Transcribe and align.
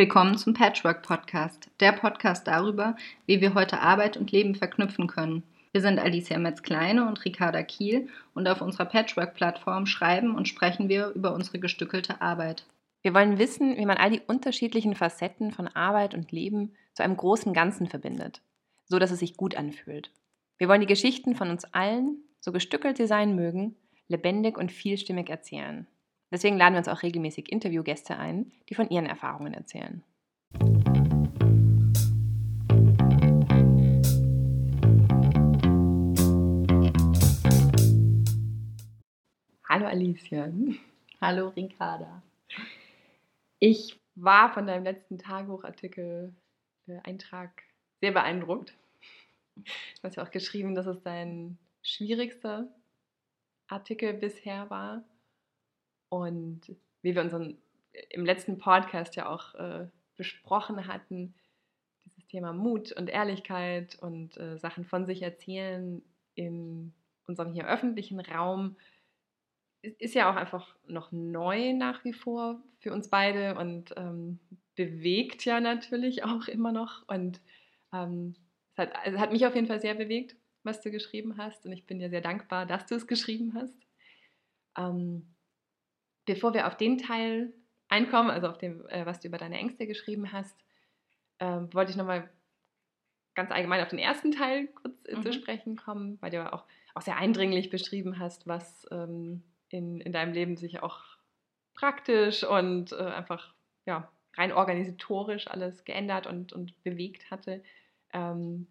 Willkommen 0.00 0.38
zum 0.38 0.54
Patchwork 0.54 1.02
Podcast, 1.02 1.68
der 1.78 1.92
Podcast 1.92 2.46
darüber, 2.46 2.96
wie 3.26 3.42
wir 3.42 3.52
heute 3.52 3.80
Arbeit 3.80 4.16
und 4.16 4.32
Leben 4.32 4.54
verknüpfen 4.54 5.06
können. 5.06 5.42
Wir 5.72 5.82
sind 5.82 5.98
Alicia 5.98 6.38
Metz-Kleine 6.38 7.06
und 7.06 7.22
Ricarda 7.26 7.62
Kiel 7.62 8.08
und 8.32 8.48
auf 8.48 8.62
unserer 8.62 8.86
Patchwork-Plattform 8.86 9.84
schreiben 9.84 10.36
und 10.36 10.48
sprechen 10.48 10.88
wir 10.88 11.08
über 11.10 11.34
unsere 11.34 11.58
gestückelte 11.58 12.22
Arbeit. 12.22 12.64
Wir 13.02 13.12
wollen 13.12 13.38
wissen, 13.38 13.76
wie 13.76 13.84
man 13.84 13.98
all 13.98 14.10
die 14.10 14.22
unterschiedlichen 14.26 14.94
Facetten 14.94 15.50
von 15.50 15.68
Arbeit 15.68 16.14
und 16.14 16.32
Leben 16.32 16.72
zu 16.94 17.02
einem 17.02 17.18
großen 17.18 17.52
Ganzen 17.52 17.86
verbindet, 17.86 18.40
so 18.86 18.98
dass 18.98 19.10
es 19.10 19.18
sich 19.18 19.36
gut 19.36 19.54
anfühlt. 19.54 20.10
Wir 20.56 20.70
wollen 20.70 20.80
die 20.80 20.86
Geschichten 20.86 21.34
von 21.34 21.50
uns 21.50 21.66
allen, 21.74 22.24
so 22.40 22.52
gestückelt 22.52 22.96
sie 22.96 23.06
sein 23.06 23.36
mögen, 23.36 23.76
lebendig 24.08 24.56
und 24.56 24.72
vielstimmig 24.72 25.28
erzählen. 25.28 25.86
Deswegen 26.32 26.56
laden 26.56 26.74
wir 26.74 26.78
uns 26.78 26.88
auch 26.88 27.02
regelmäßig 27.02 27.50
Interviewgäste 27.50 28.16
ein, 28.16 28.52
die 28.68 28.74
von 28.76 28.88
ihren 28.88 29.06
Erfahrungen 29.06 29.52
erzählen. 29.52 30.04
Hallo 39.68 39.86
Alicia. 39.86 40.52
Hallo 41.20 41.48
Ricarda. 41.48 42.22
Ich 43.58 44.00
war 44.14 44.54
von 44.54 44.68
deinem 44.68 44.84
letzten 44.84 45.18
Tagebuchartikel, 45.18 46.32
äh, 46.86 46.98
Eintrag, 47.02 47.64
sehr 48.00 48.12
beeindruckt. 48.12 48.74
Du 49.56 49.64
hast 50.04 50.14
ja 50.16 50.22
auch 50.22 50.30
geschrieben, 50.30 50.76
dass 50.76 50.86
es 50.86 51.02
dein 51.02 51.58
schwierigster 51.82 52.68
Artikel 53.66 54.14
bisher 54.14 54.70
war. 54.70 55.02
Und 56.10 56.76
wie 57.02 57.14
wir 57.14 57.22
unseren 57.22 57.56
im 58.10 58.24
letzten 58.24 58.58
Podcast 58.58 59.16
ja 59.16 59.28
auch 59.28 59.54
äh, 59.54 59.86
besprochen 60.16 60.86
hatten, 60.86 61.34
dieses 62.04 62.26
Thema 62.26 62.52
Mut 62.52 62.92
und 62.92 63.08
Ehrlichkeit 63.08 63.96
und 64.00 64.36
äh, 64.36 64.58
Sachen 64.58 64.84
von 64.84 65.06
sich 65.06 65.22
erzählen 65.22 66.02
in 66.34 66.92
unserem 67.26 67.52
hier 67.52 67.66
öffentlichen 67.66 68.20
Raum, 68.20 68.76
ist 69.82 70.14
ja 70.14 70.30
auch 70.30 70.36
einfach 70.36 70.74
noch 70.86 71.10
neu 71.10 71.72
nach 71.72 72.04
wie 72.04 72.12
vor 72.12 72.60
für 72.80 72.92
uns 72.92 73.08
beide 73.08 73.56
und 73.56 73.94
ähm, 73.96 74.38
bewegt 74.74 75.44
ja 75.44 75.60
natürlich 75.60 76.24
auch 76.24 76.48
immer 76.48 76.72
noch. 76.72 77.06
Und 77.08 77.40
ähm, 77.92 78.34
es 78.72 78.78
hat, 78.78 78.94
also 79.04 79.18
hat 79.18 79.32
mich 79.32 79.46
auf 79.46 79.54
jeden 79.54 79.66
Fall 79.66 79.80
sehr 79.80 79.94
bewegt, 79.94 80.36
was 80.62 80.80
du 80.80 80.90
geschrieben 80.90 81.36
hast. 81.38 81.64
Und 81.64 81.72
ich 81.72 81.86
bin 81.86 81.98
dir 81.98 82.10
sehr 82.10 82.20
dankbar, 82.20 82.66
dass 82.66 82.86
du 82.86 82.94
es 82.94 83.06
geschrieben 83.06 83.54
hast. 83.54 83.74
Ähm, 84.76 85.26
bevor 86.30 86.54
wir 86.54 86.68
auf 86.68 86.76
den 86.76 86.96
Teil 86.96 87.52
einkommen, 87.88 88.30
also 88.30 88.46
auf 88.48 88.58
dem, 88.58 88.86
äh, 88.88 89.04
was 89.04 89.18
du 89.18 89.28
über 89.28 89.38
deine 89.38 89.58
Ängste 89.58 89.86
geschrieben 89.88 90.32
hast, 90.32 90.56
äh, 91.38 91.60
wollte 91.72 91.90
ich 91.90 91.96
nochmal 91.96 92.30
ganz 93.34 93.50
allgemein 93.50 93.82
auf 93.82 93.88
den 93.88 93.98
ersten 93.98 94.30
Teil 94.30 94.68
kurz 94.68 94.94
äh, 95.06 95.16
mhm. 95.16 95.22
zu 95.22 95.32
sprechen 95.32 95.76
kommen, 95.76 96.18
weil 96.20 96.30
du 96.30 96.36
ja 96.36 96.52
auch, 96.52 96.64
auch 96.94 97.02
sehr 97.02 97.16
eindringlich 97.16 97.68
beschrieben 97.68 98.20
hast, 98.20 98.46
was 98.46 98.86
ähm, 98.92 99.42
in, 99.70 100.00
in 100.00 100.12
deinem 100.12 100.32
Leben 100.32 100.56
sich 100.56 100.82
auch 100.82 101.00
praktisch 101.74 102.44
und 102.44 102.92
äh, 102.92 102.96
einfach 102.96 103.52
ja, 103.86 104.08
rein 104.36 104.52
organisatorisch 104.52 105.48
alles 105.48 105.84
geändert 105.84 106.28
und, 106.28 106.52
und 106.52 106.80
bewegt 106.84 107.30
hatte. 107.32 107.62
Ähm, 108.12 108.68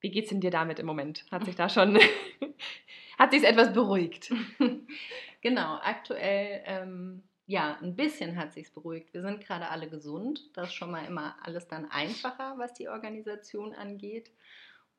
wie 0.00 0.10
geht 0.10 0.24
es 0.24 0.30
denn 0.30 0.40
dir 0.40 0.50
damit 0.50 0.78
im 0.78 0.86
Moment? 0.86 1.24
Hat 1.32 1.44
sich 1.46 1.56
da 1.56 1.68
schon, 1.68 1.98
hat 3.18 3.32
sich 3.32 3.42
etwas 3.42 3.72
beruhigt? 3.72 4.32
genau, 5.42 5.78
aktuell, 5.82 6.62
ähm, 6.64 7.22
ja, 7.46 7.76
ein 7.82 7.94
bisschen 7.94 8.36
hat 8.36 8.54
sich 8.54 8.72
beruhigt. 8.72 9.12
Wir 9.12 9.20
sind 9.20 9.44
gerade 9.44 9.68
alle 9.68 9.90
gesund. 9.90 10.48
Das 10.54 10.68
ist 10.68 10.74
schon 10.74 10.90
mal 10.90 11.04
immer 11.04 11.36
alles 11.42 11.68
dann 11.68 11.90
einfacher, 11.90 12.54
was 12.56 12.72
die 12.72 12.88
Organisation 12.88 13.74
angeht. 13.74 14.30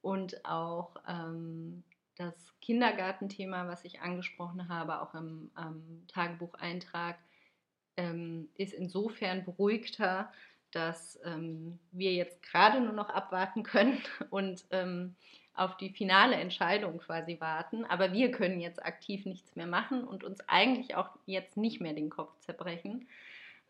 Und 0.01 0.45
auch 0.45 0.97
ähm, 1.07 1.83
das 2.17 2.35
Kindergartenthema, 2.61 3.67
was 3.67 3.83
ich 3.85 4.01
angesprochen 4.01 4.69
habe, 4.69 5.01
auch 5.01 5.15
im 5.15 5.49
ähm, 5.57 6.05
Tagebucheintrag, 6.09 7.17
ist 8.55 8.73
insofern 8.73 9.45
beruhigter, 9.45 10.31
dass 10.71 11.19
ähm, 11.23 11.79
wir 11.91 12.13
jetzt 12.13 12.41
gerade 12.41 12.81
nur 12.81 12.93
noch 12.93 13.09
abwarten 13.09 13.63
können 13.63 14.01
und 14.29 14.65
ähm, 14.71 15.15
auf 15.55 15.77
die 15.77 15.89
finale 15.89 16.35
Entscheidung 16.35 16.97
quasi 16.99 17.39
warten. 17.39 17.85
Aber 17.85 18.11
wir 18.13 18.31
können 18.31 18.59
jetzt 18.59 18.83
aktiv 18.83 19.25
nichts 19.25 19.55
mehr 19.55 19.67
machen 19.67 20.03
und 20.03 20.23
uns 20.23 20.39
eigentlich 20.47 20.95
auch 20.95 21.09
jetzt 21.25 21.57
nicht 21.57 21.81
mehr 21.81 21.93
den 21.93 22.09
Kopf 22.09 22.37
zerbrechen. 22.39 23.07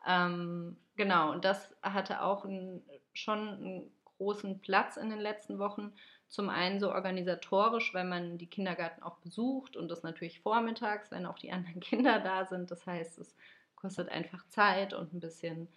Ähm, 0.08 0.78
genau, 0.96 1.32
und 1.32 1.46
das 1.46 1.76
hatte 1.82 2.22
auch 2.22 2.46
ein, 2.46 2.82
schon 3.14 3.40
einen 3.40 3.92
großen 4.18 4.60
Platz 4.60 4.98
in 4.98 5.10
den 5.10 5.20
letzten 5.20 5.60
Wochen. 5.60 5.94
Zum 6.28 6.50
einen 6.50 6.80
so 6.80 6.92
organisatorisch, 6.92 7.94
weil 7.94 8.06
man 8.06 8.38
die 8.38 8.48
Kindergarten 8.48 9.04
auch 9.04 9.18
besucht 9.18 9.76
und 9.76 9.90
das 9.90 10.04
natürlich 10.04 10.40
vormittags, 10.42 11.12
wenn 11.12 11.26
auch 11.26 11.38
die 11.38 11.52
anderen 11.52 11.80
Kinder 11.82 12.20
da 12.20 12.46
sind. 12.46 12.72
Das 12.72 12.86
heißt, 12.86 13.20
es 13.20 13.36
kostet 13.76 14.10
einfach 14.10 14.48
Zeit 14.48 14.94
und 14.94 15.14
ein 15.14 15.20
bisschen 15.20 15.68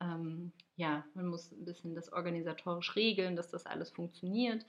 ähm, 0.00 0.52
ja, 0.76 1.04
man 1.14 1.26
muss 1.26 1.52
ein 1.52 1.64
bisschen 1.64 1.94
das 1.94 2.12
organisatorisch 2.12 2.94
regeln, 2.96 3.36
dass 3.36 3.48
das 3.50 3.66
alles 3.66 3.90
funktioniert. 3.90 4.64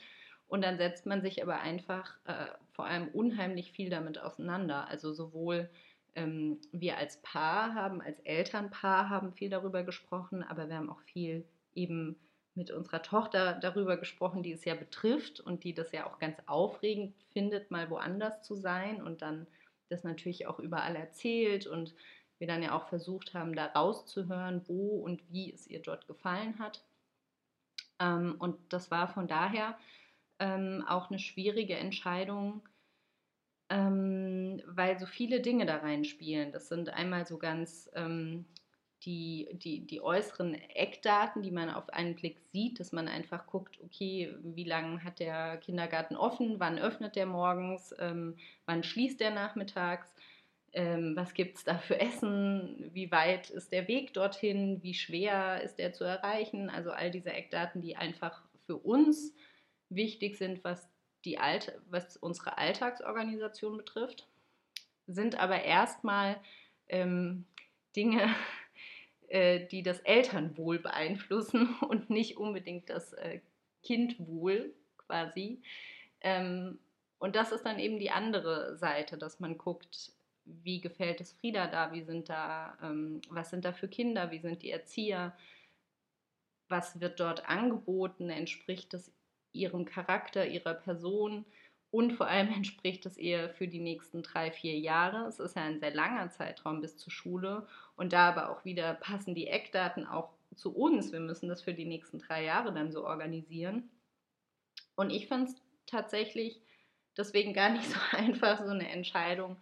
Und 0.47 0.63
dann 0.63 0.77
setzt 0.77 1.05
man 1.05 1.21
sich 1.21 1.43
aber 1.43 1.59
einfach 1.59 2.17
äh, 2.25 2.47
vor 2.71 2.85
allem 2.85 3.09
unheimlich 3.09 3.71
viel 3.71 3.89
damit 3.89 4.17
auseinander. 4.19 4.87
Also 4.87 5.13
sowohl 5.13 5.69
ähm, 6.15 6.59
wir 6.71 6.97
als 6.97 7.21
Paar 7.21 7.73
haben, 7.75 8.01
als 8.01 8.19
Elternpaar 8.21 9.09
haben 9.09 9.33
viel 9.33 9.49
darüber 9.49 9.83
gesprochen, 9.83 10.43
aber 10.43 10.69
wir 10.69 10.77
haben 10.77 10.89
auch 10.89 11.01
viel 11.01 11.45
eben 11.75 12.15
mit 12.55 12.71
unserer 12.71 13.03
Tochter 13.03 13.53
darüber 13.53 13.97
gesprochen, 13.97 14.41
die 14.41 14.51
es 14.51 14.65
ja 14.65 14.73
betrifft 14.73 15.39
und 15.39 15.63
die 15.63 15.73
das 15.73 15.91
ja 15.91 16.07
auch 16.07 16.17
ganz 16.17 16.37
aufregend 16.47 17.13
findet, 17.31 17.69
mal 17.69 17.89
woanders 17.89 18.41
zu 18.41 18.55
sein 18.55 19.01
und 19.01 19.21
dann 19.21 19.45
das 19.89 20.03
natürlich 20.03 20.47
auch 20.47 20.59
überall 20.59 20.95
erzählt 20.95 21.67
und 21.67 21.93
wir 22.39 22.47
dann 22.47 22.63
ja 22.63 22.75
auch 22.75 22.87
versucht 22.87 23.33
haben, 23.33 23.55
da 23.55 23.67
rauszuhören, 23.67 24.63
wo 24.67 24.99
und 24.99 25.21
wie 25.31 25.53
es 25.53 25.67
ihr 25.67 25.81
dort 25.81 26.07
gefallen 26.07 26.57
hat. 26.59 26.83
Ähm, 27.99 28.35
und 28.39 28.57
das 28.69 28.91
war 28.91 29.07
von 29.07 29.27
daher 29.27 29.77
ähm, 30.39 30.83
auch 30.87 31.09
eine 31.09 31.19
schwierige 31.19 31.75
Entscheidung, 31.75 32.67
ähm, 33.69 34.61
weil 34.65 34.97
so 34.99 35.05
viele 35.05 35.41
Dinge 35.41 35.65
da 35.65 35.77
reinspielen. 35.77 36.51
Das 36.51 36.69
sind 36.69 36.89
einmal 36.89 37.25
so 37.25 37.37
ganz 37.37 37.89
ähm, 37.95 38.45
die, 39.03 39.47
die, 39.53 39.85
die 39.85 40.01
äußeren 40.01 40.55
Eckdaten, 40.55 41.43
die 41.43 41.51
man 41.51 41.69
auf 41.69 41.89
einen 41.89 42.15
Blick 42.15 42.39
sieht, 42.51 42.79
dass 42.79 42.91
man 42.91 43.07
einfach 43.07 43.45
guckt, 43.45 43.79
okay, 43.83 44.33
wie 44.41 44.63
lange 44.63 45.03
hat 45.03 45.19
der 45.19 45.57
Kindergarten 45.57 46.15
offen, 46.15 46.59
wann 46.59 46.79
öffnet 46.79 47.15
der 47.15 47.25
morgens, 47.25 47.93
ähm, 47.99 48.35
wann 48.65 48.83
schließt 48.83 49.19
der 49.19 49.31
nachmittags? 49.31 50.07
Ähm, 50.73 51.15
was 51.15 51.33
gibt 51.33 51.57
es 51.57 51.63
da 51.63 51.77
für 51.77 51.99
Essen, 51.99 52.89
wie 52.93 53.11
weit 53.11 53.49
ist 53.49 53.71
der 53.71 53.87
Weg 53.87 54.13
dorthin, 54.13 54.81
wie 54.83 54.93
schwer 54.93 55.61
ist 55.63 55.77
der 55.77 55.93
zu 55.93 56.03
erreichen. 56.03 56.69
Also 56.69 56.91
all 56.91 57.11
diese 57.11 57.31
Eckdaten, 57.31 57.81
die 57.81 57.95
einfach 57.95 58.41
für 58.65 58.77
uns 58.77 59.33
wichtig 59.89 60.37
sind, 60.37 60.63
was, 60.63 60.87
die 61.25 61.39
Alt 61.39 61.79
was 61.89 62.17
unsere 62.17 62.57
Alltagsorganisation 62.57 63.77
betrifft, 63.77 64.27
sind 65.07 65.39
aber 65.39 65.63
erstmal 65.63 66.39
ähm, 66.89 67.45
Dinge, 67.95 68.33
äh, 69.27 69.65
die 69.67 69.83
das 69.83 69.99
Elternwohl 69.99 70.79
beeinflussen 70.79 71.75
und 71.81 72.09
nicht 72.09 72.37
unbedingt 72.37 72.89
das 72.89 73.13
äh, 73.13 73.39
Kindwohl 73.83 74.73
quasi. 74.97 75.61
Ähm, 76.21 76.79
und 77.19 77.35
das 77.35 77.51
ist 77.51 77.65
dann 77.65 77.79
eben 77.79 77.99
die 77.99 78.11
andere 78.11 78.77
Seite, 78.77 79.17
dass 79.17 79.39
man 79.39 79.57
guckt, 79.57 80.11
wie 80.45 80.79
gefällt 80.79 81.19
es 81.19 81.33
Frieda 81.33 81.67
da, 81.67 81.91
wie 81.91 82.03
sind 82.03 82.29
da, 82.29 82.77
ähm, 82.81 83.21
was 83.29 83.49
sind 83.49 83.65
da 83.65 83.73
für 83.73 83.87
Kinder, 83.87 84.31
wie 84.31 84.39
sind 84.39 84.63
die 84.63 84.71
Erzieher, 84.71 85.35
was 86.69 86.99
wird 86.99 87.19
dort 87.19 87.47
angeboten, 87.49 88.29
entspricht 88.29 88.93
es 88.93 89.11
ihrem 89.57 89.85
Charakter, 89.85 90.47
ihrer 90.47 90.73
Person 90.73 91.45
und 91.91 92.13
vor 92.13 92.27
allem 92.27 92.49
entspricht 92.53 93.05
es 93.05 93.17
ihr 93.17 93.49
für 93.49 93.67
die 93.67 93.79
nächsten 93.79 94.23
drei, 94.23 94.51
vier 94.51 94.77
Jahre. 94.77 95.27
Es 95.27 95.39
ist 95.39 95.55
ja 95.55 95.63
ein 95.63 95.79
sehr 95.79 95.93
langer 95.93 96.29
Zeitraum 96.29 96.81
bis 96.81 96.97
zur 96.97 97.11
Schule 97.11 97.67
und 97.95 98.13
da 98.13 98.29
aber 98.29 98.49
auch 98.49 98.65
wieder 98.65 98.93
passen 98.93 99.35
die 99.35 99.47
Eckdaten 99.47 100.05
auch 100.05 100.29
zu 100.55 100.75
uns. 100.75 101.11
Wir 101.11 101.19
müssen 101.19 101.49
das 101.49 101.61
für 101.61 101.73
die 101.73 101.85
nächsten 101.85 102.19
drei 102.19 102.43
Jahre 102.43 102.73
dann 102.73 102.91
so 102.91 103.05
organisieren. 103.05 103.89
Und 104.95 105.11
ich 105.11 105.27
finde 105.27 105.51
es 105.51 105.55
tatsächlich 105.85 106.61
deswegen 107.17 107.53
gar 107.53 107.69
nicht 107.69 107.85
so 107.89 107.99
einfach, 108.11 108.59
so 108.59 108.71
eine 108.71 108.89
Entscheidung 108.89 109.57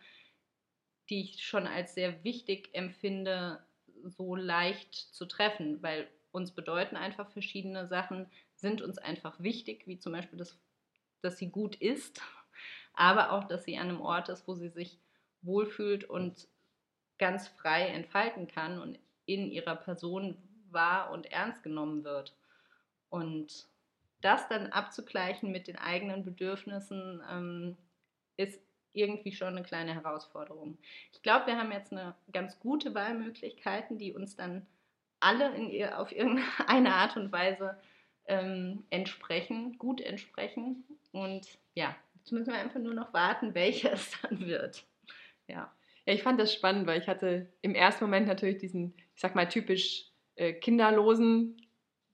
die 1.10 1.22
ich 1.22 1.44
schon 1.44 1.68
als 1.68 1.94
sehr 1.94 2.24
wichtig 2.24 2.70
empfinde, 2.74 3.64
so 4.04 4.36
leicht 4.36 4.94
zu 4.94 5.26
treffen, 5.26 5.82
weil 5.82 6.08
uns 6.32 6.52
bedeuten 6.52 6.96
einfach 6.96 7.30
verschiedene 7.32 7.88
Sachen, 7.88 8.28
sind 8.66 8.82
uns 8.82 8.98
einfach 8.98 9.40
wichtig, 9.40 9.86
wie 9.86 10.00
zum 10.00 10.14
Beispiel, 10.14 10.40
das, 10.40 10.58
dass 11.22 11.38
sie 11.38 11.50
gut 11.50 11.76
ist, 11.76 12.20
aber 12.96 13.32
auch, 13.32 13.44
dass 13.44 13.64
sie 13.64 13.78
an 13.78 13.90
einem 13.90 14.02
Ort 14.02 14.30
ist, 14.30 14.48
wo 14.48 14.56
sie 14.56 14.70
sich 14.70 14.98
wohlfühlt 15.44 16.04
und 16.04 16.48
ganz 17.20 17.48
frei 17.48 17.88
entfalten 17.90 18.48
kann 18.48 18.80
und 18.80 18.98
in 19.28 19.52
ihrer 19.52 19.76
Person 19.76 20.36
wahr 20.72 21.12
und 21.12 21.32
ernst 21.32 21.62
genommen 21.62 22.04
wird. 22.04 22.36
Und 23.10 23.68
das 24.22 24.48
dann 24.50 24.72
abzugleichen 24.72 25.52
mit 25.52 25.68
den 25.68 25.78
eigenen 25.78 26.26
Bedürfnissen 26.26 27.22
ähm, 27.30 27.78
ist 28.38 28.60
irgendwie 28.94 29.34
schon 29.34 29.50
eine 29.50 29.64
kleine 29.64 29.94
Herausforderung. 29.94 30.80
Ich 31.12 31.22
glaube, 31.22 31.48
wir 31.48 31.58
haben 31.58 31.72
jetzt 31.72 31.92
eine 31.92 32.16
ganz 32.32 32.60
gute 32.60 32.96
Wahlmöglichkeiten, 32.96 34.00
die 34.00 34.14
uns 34.14 34.36
dann 34.36 34.66
alle 35.20 35.54
in, 35.56 35.94
auf 35.94 36.12
irgendeine 36.12 36.96
Art 36.96 37.16
und 37.16 37.32
Weise 37.32 37.78
ähm, 38.28 38.84
entsprechen, 38.90 39.78
gut 39.78 40.02
entsprechen. 40.02 40.84
Und 41.12 41.48
ja, 41.74 41.96
jetzt 42.18 42.32
müssen 42.32 42.52
wir 42.52 42.60
einfach 42.60 42.80
nur 42.80 42.94
noch 42.94 43.14
warten, 43.14 43.54
welcher 43.56 43.94
es 43.94 44.12
dann 44.22 44.46
wird. 44.46 44.86
Ja. 45.48 45.72
Ja, 46.06 46.14
ich 46.14 46.24
fand 46.24 46.40
das 46.40 46.54
spannend, 46.54 46.86
weil 46.86 47.02
ich 47.02 47.08
hatte 47.08 47.48
im 47.62 47.74
ersten 47.74 48.04
Moment 48.04 48.28
natürlich 48.28 48.60
diesen, 48.60 48.94
ich 49.16 49.22
sag 49.22 49.34
mal, 49.34 49.50
typisch 49.50 50.12
äh, 50.36 50.54
kinderlosen 50.54 51.58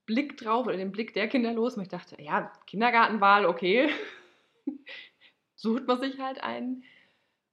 Blick 0.06 0.38
drauf 0.38 0.66
oder 0.66 0.76
den 0.76 0.92
Blick 0.92 1.12
der 1.14 1.28
Kinderlosen. 1.28 1.80
Und 1.80 1.84
ich 1.84 1.90
dachte, 1.90 2.20
ja, 2.20 2.52
Kindergartenwahl, 2.66 3.44
okay. 3.44 3.90
Sucht 5.54 5.86
man 5.86 6.00
sich 6.00 6.18
halt 6.18 6.42
einen. 6.42 6.84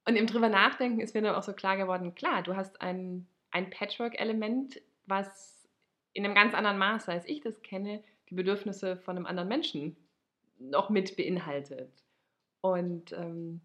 Und 0.06 0.16
im 0.16 0.28
drüber 0.28 0.50
nachdenken 0.50 1.02
ist 1.02 1.14
mir 1.14 1.22
dann 1.22 1.36
auch 1.36 1.44
so 1.44 1.54
klar 1.54 1.78
geworden, 1.78 2.16
klar, 2.16 2.42
du 2.42 2.56
hast 2.56 2.82
ein, 2.82 3.28
ein 3.52 3.70
Patchwork-Element, 3.70 4.82
was 5.06 5.68
in 6.14 6.26
einem 6.26 6.36
ganz 6.36 6.54
anderen 6.54 6.78
Maße, 6.78 7.12
als 7.12 7.28
ich 7.28 7.42
das 7.42 7.62
kenne, 7.62 8.02
die 8.30 8.36
Bedürfnisse 8.36 8.98
von 8.98 9.18
einem 9.18 9.26
anderen 9.26 9.50
Menschen 9.50 9.96
noch 10.60 10.90
mit 10.90 11.16
beinhaltet. 11.16 12.04
Und 12.62 13.14
ähm, 13.14 13.62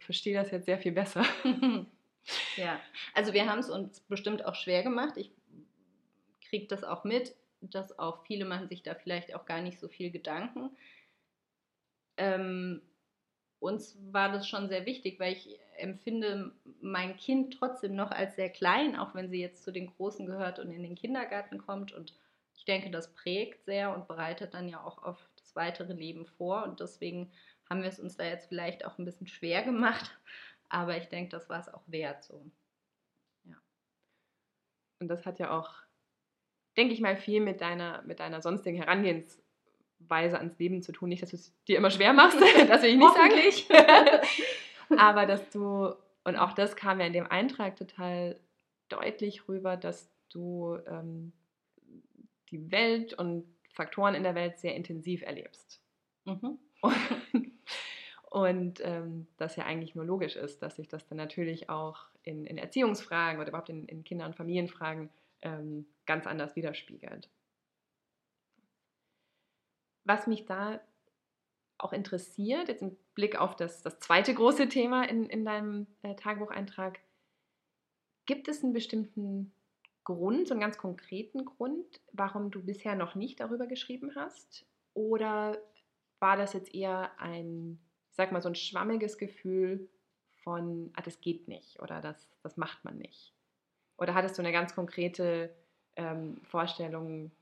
verstehe 0.00 0.34
das 0.34 0.50
jetzt 0.50 0.66
sehr 0.66 0.78
viel 0.78 0.92
besser. 0.92 1.24
ja, 2.56 2.80
also 3.12 3.32
wir 3.32 3.46
haben 3.46 3.58
es 3.58 3.68
uns 3.68 4.00
bestimmt 4.00 4.44
auch 4.44 4.54
schwer 4.54 4.82
gemacht. 4.82 5.16
Ich 5.16 5.30
kriege 6.48 6.66
das 6.66 6.84
auch 6.84 7.04
mit, 7.04 7.34
dass 7.60 7.98
auch 7.98 8.24
viele 8.24 8.44
machen 8.44 8.68
sich 8.68 8.82
da 8.82 8.94
vielleicht 8.94 9.34
auch 9.34 9.44
gar 9.44 9.60
nicht 9.60 9.78
so 9.78 9.88
viel 9.88 10.10
Gedanken. 10.10 10.70
Ähm, 12.16 12.82
uns 13.58 13.98
war 14.12 14.30
das 14.30 14.48
schon 14.48 14.68
sehr 14.68 14.86
wichtig, 14.86 15.18
weil 15.18 15.32
ich 15.32 15.58
empfinde 15.78 16.52
mein 16.80 17.16
Kind 17.16 17.54
trotzdem 17.58 17.96
noch 17.96 18.10
als 18.10 18.36
sehr 18.36 18.50
klein, 18.50 18.96
auch 18.96 19.14
wenn 19.14 19.30
sie 19.30 19.40
jetzt 19.40 19.64
zu 19.64 19.72
den 19.72 19.88
Großen 19.88 20.26
gehört 20.26 20.58
und 20.58 20.70
in 20.70 20.82
den 20.82 20.94
Kindergarten 20.94 21.58
kommt. 21.58 21.92
Und 21.92 22.14
ich 22.64 22.72
denke, 22.72 22.90
das 22.90 23.12
prägt 23.12 23.66
sehr 23.66 23.94
und 23.94 24.08
bereitet 24.08 24.54
dann 24.54 24.70
ja 24.70 24.82
auch 24.82 25.02
auf 25.02 25.18
das 25.36 25.54
weitere 25.54 25.92
Leben 25.92 26.24
vor. 26.24 26.64
Und 26.64 26.80
deswegen 26.80 27.30
haben 27.68 27.82
wir 27.82 27.90
es 27.90 28.00
uns 28.00 28.16
da 28.16 28.24
jetzt 28.24 28.48
vielleicht 28.48 28.86
auch 28.86 28.96
ein 28.96 29.04
bisschen 29.04 29.26
schwer 29.26 29.62
gemacht. 29.62 30.18
Aber 30.70 30.96
ich 30.96 31.10
denke, 31.10 31.28
das 31.28 31.50
war 31.50 31.60
es 31.60 31.68
auch 31.68 31.82
wert 31.88 32.24
so. 32.24 32.42
Ja. 33.44 33.56
Und 34.98 35.08
das 35.08 35.26
hat 35.26 35.38
ja 35.38 35.50
auch, 35.50 35.74
denke 36.74 36.94
ich 36.94 37.02
mal, 37.02 37.18
viel 37.18 37.42
mit 37.42 37.60
deiner, 37.60 38.00
mit 38.04 38.18
deiner 38.18 38.40
sonstigen 38.40 38.78
Herangehensweise 38.78 40.38
ans 40.38 40.58
Leben 40.58 40.80
zu 40.80 40.92
tun. 40.92 41.10
Nicht, 41.10 41.22
dass 41.22 41.30
du 41.32 41.36
es 41.36 41.52
dir 41.66 41.76
immer 41.76 41.90
schwer 41.90 42.14
machst, 42.14 42.40
das 42.68 42.80
will 42.80 42.88
ich 42.88 42.96
nicht 42.96 43.68
sagen. 43.68 44.22
Aber 44.98 45.26
dass 45.26 45.50
du, 45.50 45.94
und 46.24 46.36
auch 46.36 46.52
das 46.52 46.76
kam 46.76 46.98
ja 46.98 47.06
in 47.08 47.12
dem 47.12 47.30
Eintrag 47.30 47.76
total 47.76 48.40
deutlich 48.88 49.48
rüber, 49.48 49.76
dass 49.76 50.10
du 50.30 50.78
ähm, 50.86 51.34
die 52.50 52.70
Welt 52.70 53.14
und 53.14 53.44
Faktoren 53.72 54.14
in 54.14 54.22
der 54.22 54.34
Welt 54.34 54.58
sehr 54.58 54.74
intensiv 54.74 55.22
erlebst. 55.22 55.80
Mhm. 56.24 56.58
Und 58.34 58.80
ähm, 58.82 59.28
das 59.36 59.54
ja 59.54 59.64
eigentlich 59.64 59.94
nur 59.94 60.04
logisch 60.04 60.34
ist, 60.34 60.60
dass 60.60 60.74
sich 60.74 60.88
das 60.88 61.06
dann 61.06 61.18
natürlich 61.18 61.70
auch 61.70 62.08
in, 62.24 62.46
in 62.46 62.58
Erziehungsfragen 62.58 63.38
oder 63.38 63.50
überhaupt 63.50 63.68
in, 63.68 63.86
in 63.86 64.02
Kinder- 64.02 64.26
und 64.26 64.34
Familienfragen 64.34 65.08
ähm, 65.42 65.86
ganz 66.04 66.26
anders 66.26 66.56
widerspiegelt. 66.56 67.30
Was 70.02 70.26
mich 70.26 70.46
da 70.46 70.80
auch 71.78 71.92
interessiert, 71.92 72.66
jetzt 72.66 72.82
im 72.82 72.96
Blick 73.14 73.40
auf 73.40 73.54
das, 73.54 73.82
das 73.82 74.00
zweite 74.00 74.34
große 74.34 74.68
Thema 74.68 75.08
in, 75.08 75.26
in 75.26 75.44
deinem 75.44 75.86
äh, 76.02 76.16
Tagebucheintrag, 76.16 76.98
gibt 78.26 78.48
es 78.48 78.64
einen 78.64 78.72
bestimmten 78.72 79.52
Grund, 80.04 80.48
so 80.48 80.54
einen 80.54 80.60
ganz 80.60 80.78
konkreten 80.78 81.44
Grund, 81.44 82.00
warum 82.12 82.50
du 82.50 82.62
bisher 82.62 82.94
noch 82.94 83.14
nicht 83.14 83.40
darüber 83.40 83.66
geschrieben 83.66 84.12
hast? 84.14 84.66
Oder 84.92 85.58
war 86.20 86.36
das 86.36 86.52
jetzt 86.52 86.74
eher 86.74 87.18
ein 87.18 87.80
ich 88.14 88.16
sag 88.16 88.30
mal, 88.30 88.40
so 88.40 88.48
ein 88.48 88.54
schwammiges 88.54 89.18
Gefühl 89.18 89.88
von, 90.44 90.92
ah, 90.94 91.02
das 91.02 91.20
geht 91.20 91.48
nicht 91.48 91.80
oder 91.82 92.00
das, 92.00 92.30
das 92.44 92.56
macht 92.56 92.84
man 92.84 92.96
nicht? 92.96 93.34
Oder 93.98 94.14
hattest 94.14 94.38
du 94.38 94.42
eine 94.42 94.52
ganz 94.52 94.72
konkrete 94.72 95.52
ähm, 95.96 96.40
Vorstellung, 96.44 97.32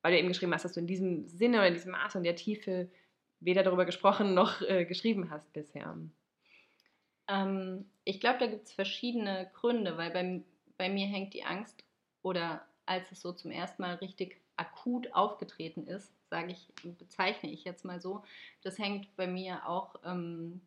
weil 0.00 0.12
du 0.12 0.18
eben 0.18 0.28
geschrieben 0.28 0.54
hast, 0.54 0.64
dass 0.64 0.72
du 0.72 0.80
in 0.80 0.86
diesem 0.86 1.28
Sinne 1.28 1.58
oder 1.58 1.68
in 1.68 1.74
diesem 1.74 1.92
Maße 1.92 2.16
und 2.16 2.24
der 2.24 2.34
Tiefe 2.34 2.90
weder 3.40 3.62
darüber 3.62 3.84
gesprochen 3.84 4.32
noch 4.32 4.62
äh, 4.62 4.86
geschrieben 4.86 5.28
hast 5.28 5.52
bisher? 5.52 5.94
Ähm, 7.28 7.90
ich 8.04 8.20
glaube, 8.20 8.38
da 8.38 8.46
gibt 8.46 8.68
es 8.68 8.72
verschiedene 8.72 9.50
Gründe, 9.52 9.98
weil 9.98 10.12
bei, 10.12 10.42
bei 10.80 10.88
mir 10.88 11.06
hängt 11.06 11.34
die 11.34 11.44
Angst 11.44 11.84
oder 12.22 12.66
als 12.86 13.12
es 13.12 13.20
so 13.20 13.32
zum 13.32 13.50
ersten 13.50 13.82
Mal 13.82 13.96
richtig 13.96 14.40
akut 14.56 15.12
aufgetreten 15.12 15.86
ist, 15.86 16.10
sage 16.30 16.52
ich, 16.52 16.72
bezeichne 16.98 17.50
ich 17.50 17.64
jetzt 17.64 17.84
mal 17.84 18.00
so, 18.00 18.24
das 18.62 18.78
hängt 18.78 19.14
bei 19.14 19.26
mir 19.26 19.68
auch 19.68 19.96
ähm, 20.06 20.62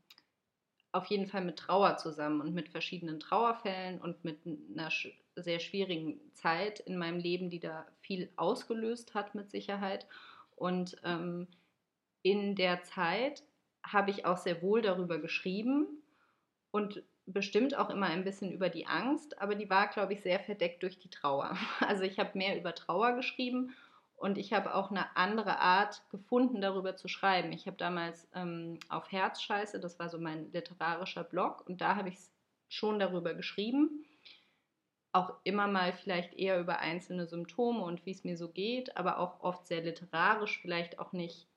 auf 0.91 1.07
jeden 1.07 1.25
Fall 1.25 1.43
mit 1.43 1.57
Trauer 1.57 1.97
zusammen 1.97 2.41
und 2.41 2.53
mit 2.53 2.69
verschiedenen 2.69 3.19
Trauerfällen 3.19 3.99
und 3.99 4.23
mit 4.23 4.37
einer 4.45 4.91
sehr 5.35 5.59
schwierigen 5.59 6.19
Zeit 6.35 6.81
in 6.81 6.95
meinem 6.95 7.17
Leben, 7.17 7.49
die 7.49 7.59
da 7.59 7.87
viel 8.01 8.29
ausgelöst 8.35 9.15
hat 9.15 9.33
mit 9.33 9.49
Sicherheit. 9.49 10.05
Und 10.55 10.95
ähm, 11.03 11.47
in 12.21 12.53
der 12.53 12.83
Zeit 12.83 13.41
habe 13.83 14.11
ich 14.11 14.27
auch 14.27 14.37
sehr 14.37 14.61
wohl 14.61 14.83
darüber 14.83 15.17
geschrieben 15.17 15.87
und 16.69 17.01
bestimmt 17.25 17.75
auch 17.75 17.89
immer 17.89 18.07
ein 18.07 18.23
bisschen 18.23 18.51
über 18.51 18.69
die 18.69 18.87
Angst, 18.87 19.39
aber 19.41 19.55
die 19.55 19.69
war, 19.69 19.87
glaube 19.87 20.13
ich, 20.13 20.21
sehr 20.21 20.39
verdeckt 20.39 20.83
durch 20.83 20.99
die 20.99 21.09
Trauer. 21.09 21.57
Also 21.79 22.03
ich 22.03 22.19
habe 22.19 22.37
mehr 22.37 22.57
über 22.57 22.75
Trauer 22.75 23.13
geschrieben 23.13 23.73
und 24.15 24.37
ich 24.37 24.53
habe 24.53 24.73
auch 24.75 24.91
eine 24.91 25.15
andere 25.15 25.59
Art 25.59 26.01
gefunden, 26.09 26.61
darüber 26.61 26.95
zu 26.95 27.07
schreiben. 27.07 27.51
Ich 27.51 27.67
habe 27.67 27.77
damals 27.77 28.27
ähm, 28.33 28.79
auf 28.89 29.11
Herzscheiße, 29.11 29.79
das 29.79 29.99
war 29.99 30.09
so 30.09 30.17
mein 30.17 30.51
literarischer 30.51 31.23
Blog, 31.23 31.67
und 31.67 31.81
da 31.81 31.95
habe 31.95 32.09
ich 32.09 32.17
schon 32.69 32.99
darüber 32.99 33.33
geschrieben. 33.33 34.05
Auch 35.11 35.33
immer 35.43 35.67
mal 35.67 35.93
vielleicht 35.93 36.33
eher 36.33 36.59
über 36.59 36.79
einzelne 36.79 37.27
Symptome 37.27 37.83
und 37.83 38.05
wie 38.05 38.11
es 38.11 38.23
mir 38.23 38.35
so 38.35 38.49
geht, 38.49 38.97
aber 38.97 39.19
auch 39.19 39.41
oft 39.41 39.67
sehr 39.67 39.81
literarisch, 39.81 40.59
vielleicht 40.61 40.99
auch 40.99 41.13
nicht 41.13 41.47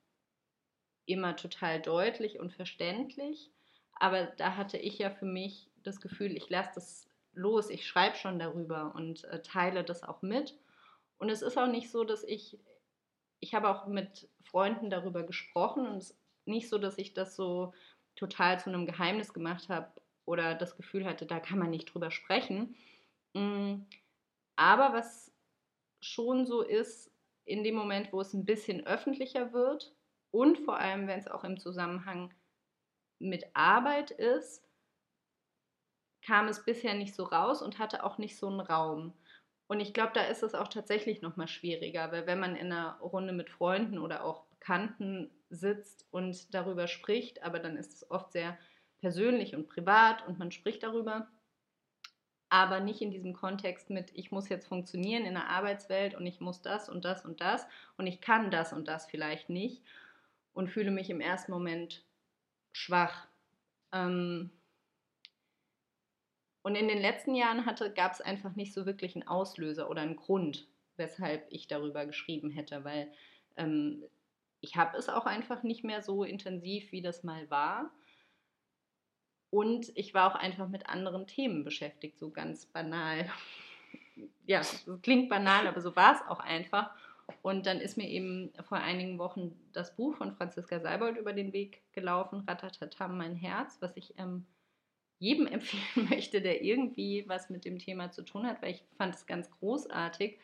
immer 1.06 1.36
total 1.36 1.80
deutlich 1.80 2.38
und 2.38 2.52
verständlich. 2.52 3.50
Aber 3.98 4.26
da 4.26 4.56
hatte 4.56 4.76
ich 4.78 4.98
ja 4.98 5.10
für 5.10 5.24
mich 5.24 5.70
das 5.82 6.00
Gefühl, 6.00 6.36
ich 6.36 6.48
lasse 6.50 6.70
das 6.74 7.08
los, 7.32 7.70
ich 7.70 7.86
schreibe 7.86 8.16
schon 8.16 8.38
darüber 8.38 8.94
und 8.94 9.24
äh, 9.24 9.42
teile 9.42 9.84
das 9.84 10.02
auch 10.02 10.22
mit. 10.22 10.58
Und 11.18 11.30
es 11.30 11.42
ist 11.42 11.56
auch 11.56 11.66
nicht 11.66 11.90
so, 11.90 12.04
dass 12.04 12.24
ich, 12.24 12.58
ich 13.40 13.54
habe 13.54 13.68
auch 13.68 13.86
mit 13.86 14.28
Freunden 14.42 14.90
darüber 14.90 15.22
gesprochen 15.22 15.86
und 15.86 15.96
es 15.96 16.10
ist 16.10 16.18
nicht 16.46 16.68
so, 16.68 16.78
dass 16.78 16.98
ich 16.98 17.14
das 17.14 17.36
so 17.36 17.72
total 18.14 18.60
zu 18.60 18.70
einem 18.70 18.86
Geheimnis 18.86 19.32
gemacht 19.32 19.68
habe 19.68 19.88
oder 20.24 20.54
das 20.54 20.76
Gefühl 20.76 21.04
hatte, 21.04 21.26
da 21.26 21.40
kann 21.40 21.58
man 21.58 21.70
nicht 21.70 21.92
drüber 21.92 22.10
sprechen. 22.10 22.74
Mm, 23.34 23.82
aber 24.56 24.92
was 24.92 25.32
schon 26.00 26.46
so 26.46 26.62
ist, 26.62 27.10
in 27.44 27.62
dem 27.62 27.74
Moment, 27.74 28.12
wo 28.12 28.20
es 28.20 28.34
ein 28.34 28.44
bisschen 28.44 28.86
öffentlicher 28.86 29.52
wird 29.52 29.94
und 30.30 30.58
vor 30.58 30.78
allem, 30.78 31.06
wenn 31.06 31.18
es 31.18 31.28
auch 31.28 31.44
im 31.44 31.58
Zusammenhang 31.58 32.34
mit 33.18 33.44
Arbeit 33.54 34.10
ist, 34.10 34.62
kam 36.22 36.48
es 36.48 36.64
bisher 36.64 36.94
nicht 36.94 37.14
so 37.14 37.24
raus 37.24 37.62
und 37.62 37.78
hatte 37.78 38.04
auch 38.04 38.18
nicht 38.18 38.36
so 38.36 38.48
einen 38.48 38.60
Raum. 38.60 39.12
Und 39.68 39.80
ich 39.80 39.94
glaube, 39.94 40.12
da 40.14 40.22
ist 40.22 40.42
es 40.42 40.54
auch 40.54 40.68
tatsächlich 40.68 41.22
noch 41.22 41.36
mal 41.36 41.48
schwieriger, 41.48 42.12
weil 42.12 42.26
wenn 42.26 42.40
man 42.40 42.56
in 42.56 42.72
einer 42.72 42.98
Runde 42.98 43.32
mit 43.32 43.50
Freunden 43.50 43.98
oder 43.98 44.24
auch 44.24 44.44
Bekannten 44.46 45.30
sitzt 45.50 46.06
und 46.10 46.54
darüber 46.54 46.88
spricht, 46.88 47.42
aber 47.42 47.58
dann 47.58 47.76
ist 47.76 47.94
es 47.94 48.10
oft 48.10 48.32
sehr 48.32 48.58
persönlich 48.98 49.54
und 49.54 49.68
privat 49.68 50.26
und 50.26 50.38
man 50.38 50.50
spricht 50.50 50.82
darüber, 50.82 51.28
aber 52.48 52.80
nicht 52.80 53.02
in 53.02 53.10
diesem 53.10 53.32
Kontext 53.32 53.90
mit, 53.90 54.10
ich 54.14 54.30
muss 54.30 54.48
jetzt 54.48 54.66
funktionieren 54.66 55.24
in 55.24 55.34
der 55.34 55.48
Arbeitswelt 55.48 56.14
und 56.14 56.26
ich 56.26 56.40
muss 56.40 56.62
das 56.62 56.88
und 56.88 57.04
das 57.04 57.24
und 57.24 57.40
das 57.40 57.66
und 57.96 58.06
ich 58.06 58.20
kann 58.20 58.50
das 58.50 58.72
und 58.72 58.88
das 58.88 59.06
vielleicht 59.06 59.48
nicht 59.50 59.82
und 60.52 60.70
fühle 60.70 60.90
mich 60.90 61.10
im 61.10 61.20
ersten 61.20 61.52
Moment 61.52 62.04
schwach. 62.76 63.26
Ähm, 63.92 64.50
und 66.62 66.74
in 66.74 66.88
den 66.88 67.00
letzten 67.00 67.34
Jahren 67.34 67.64
gab 67.94 68.12
es 68.12 68.20
einfach 68.20 68.54
nicht 68.54 68.74
so 68.74 68.86
wirklich 68.86 69.14
einen 69.14 69.26
Auslöser 69.26 69.88
oder 69.88 70.02
einen 70.02 70.16
Grund, 70.16 70.66
weshalb 70.96 71.46
ich 71.50 71.68
darüber 71.68 72.06
geschrieben 72.06 72.50
hätte, 72.50 72.84
weil 72.84 73.10
ähm, 73.56 74.04
ich 74.60 74.76
habe 74.76 74.96
es 74.98 75.08
auch 75.08 75.26
einfach 75.26 75.62
nicht 75.62 75.84
mehr 75.84 76.02
so 76.02 76.24
intensiv, 76.24 76.92
wie 76.92 77.02
das 77.02 77.22
mal 77.22 77.48
war. 77.50 77.92
Und 79.50 79.92
ich 79.94 80.12
war 80.12 80.30
auch 80.30 80.34
einfach 80.34 80.68
mit 80.68 80.88
anderen 80.88 81.26
Themen 81.26 81.64
beschäftigt, 81.64 82.18
so 82.18 82.30
ganz 82.30 82.66
banal. 82.66 83.30
ja, 84.46 84.60
klingt 85.02 85.28
banal, 85.30 85.66
aber 85.66 85.80
so 85.80 85.94
war 85.96 86.16
es 86.16 86.22
auch 86.28 86.40
einfach. 86.40 86.90
Und 87.42 87.66
dann 87.66 87.80
ist 87.80 87.96
mir 87.96 88.08
eben 88.08 88.52
vor 88.68 88.78
einigen 88.78 89.18
Wochen 89.18 89.56
das 89.72 89.94
Buch 89.96 90.16
von 90.16 90.34
Franziska 90.34 90.80
Seibold 90.80 91.16
über 91.16 91.32
den 91.32 91.52
Weg 91.52 91.82
gelaufen, 91.92 92.44
Ratatatam, 92.46 93.16
mein 93.16 93.34
Herz, 93.34 93.78
was 93.80 93.96
ich 93.96 94.14
ähm, 94.18 94.46
jedem 95.18 95.46
empfehlen 95.46 96.08
möchte, 96.08 96.40
der 96.40 96.62
irgendwie 96.62 97.24
was 97.26 97.50
mit 97.50 97.64
dem 97.64 97.78
Thema 97.78 98.10
zu 98.10 98.22
tun 98.22 98.46
hat, 98.46 98.62
weil 98.62 98.72
ich 98.72 98.84
fand 98.96 99.14
es 99.14 99.26
ganz 99.26 99.50
großartig. 99.50 100.38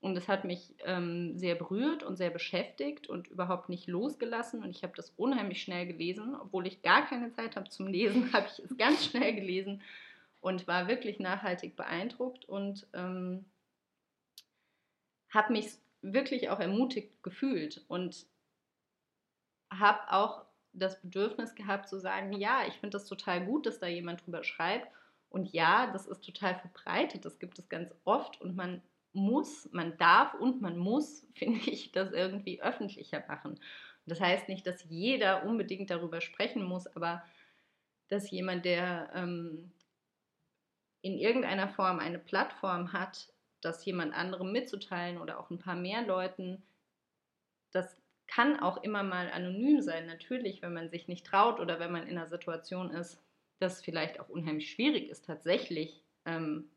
Und 0.00 0.16
es 0.16 0.28
hat 0.28 0.44
mich 0.44 0.74
ähm, 0.84 1.38
sehr 1.38 1.54
berührt 1.54 2.02
und 2.02 2.16
sehr 2.16 2.30
beschäftigt 2.30 3.08
und 3.08 3.28
überhaupt 3.28 3.68
nicht 3.68 3.86
losgelassen. 3.86 4.62
Und 4.62 4.70
ich 4.70 4.82
habe 4.82 4.92
das 4.94 5.10
unheimlich 5.16 5.62
schnell 5.62 5.86
gelesen. 5.86 6.36
Obwohl 6.36 6.66
ich 6.66 6.82
gar 6.82 7.06
keine 7.06 7.32
Zeit 7.32 7.56
habe 7.56 7.70
zum 7.70 7.86
Lesen, 7.86 8.30
habe 8.32 8.46
ich 8.46 8.62
es 8.62 8.76
ganz 8.76 9.06
schnell 9.06 9.34
gelesen 9.34 9.82
und 10.40 10.68
war 10.68 10.86
wirklich 10.86 11.18
nachhaltig 11.18 11.76
beeindruckt 11.76 12.44
und 12.44 12.86
ähm, 12.92 13.46
habe 15.30 15.52
mich 15.52 15.70
wirklich 16.02 16.50
auch 16.50 16.60
ermutigt 16.60 17.22
gefühlt 17.22 17.84
und 17.88 18.26
habe 19.70 20.12
auch 20.12 20.44
das 20.72 21.00
Bedürfnis 21.00 21.54
gehabt 21.54 21.88
zu 21.88 21.98
sagen, 21.98 22.32
ja, 22.32 22.66
ich 22.66 22.74
finde 22.74 22.98
das 22.98 23.06
total 23.06 23.44
gut, 23.44 23.66
dass 23.66 23.78
da 23.78 23.86
jemand 23.86 24.24
drüber 24.24 24.44
schreibt. 24.44 24.88
Und 25.28 25.52
ja, 25.52 25.90
das 25.92 26.06
ist 26.06 26.24
total 26.24 26.54
verbreitet, 26.54 27.24
das 27.24 27.38
gibt 27.38 27.58
es 27.58 27.68
ganz 27.68 27.92
oft 28.04 28.40
und 28.40 28.56
man 28.56 28.82
muss, 29.12 29.68
man 29.72 29.96
darf 29.96 30.34
und 30.34 30.60
man 30.60 30.78
muss, 30.78 31.26
finde 31.34 31.58
ich, 31.68 31.92
das 31.92 32.12
irgendwie 32.12 32.62
öffentlicher 32.62 33.24
machen. 33.28 33.58
Das 34.06 34.20
heißt 34.20 34.48
nicht, 34.48 34.66
dass 34.66 34.84
jeder 34.84 35.44
unbedingt 35.44 35.90
darüber 35.90 36.20
sprechen 36.20 36.62
muss, 36.62 36.86
aber 36.86 37.24
dass 38.08 38.30
jemand, 38.30 38.64
der 38.64 39.10
ähm, 39.14 39.72
in 41.02 41.18
irgendeiner 41.18 41.68
Form 41.68 41.98
eine 41.98 42.20
Plattform 42.20 42.92
hat, 42.92 43.32
das 43.66 43.84
jemand 43.84 44.14
anderem 44.14 44.52
mitzuteilen 44.52 45.18
oder 45.18 45.38
auch 45.38 45.50
ein 45.50 45.58
paar 45.58 45.76
mehr 45.76 46.02
Leuten, 46.02 46.62
das 47.72 48.00
kann 48.26 48.58
auch 48.58 48.82
immer 48.82 49.02
mal 49.02 49.30
anonym 49.30 49.82
sein. 49.82 50.06
Natürlich, 50.06 50.62
wenn 50.62 50.72
man 50.72 50.88
sich 50.88 51.08
nicht 51.08 51.26
traut 51.26 51.60
oder 51.60 51.78
wenn 51.78 51.92
man 51.92 52.06
in 52.06 52.16
einer 52.16 52.28
Situation 52.28 52.90
ist, 52.90 53.22
dass 53.58 53.74
es 53.74 53.84
vielleicht 53.84 54.20
auch 54.20 54.28
unheimlich 54.28 54.70
schwierig 54.70 55.08
ist, 55.08 55.26
tatsächlich 55.26 56.02
ähm, 56.24 56.70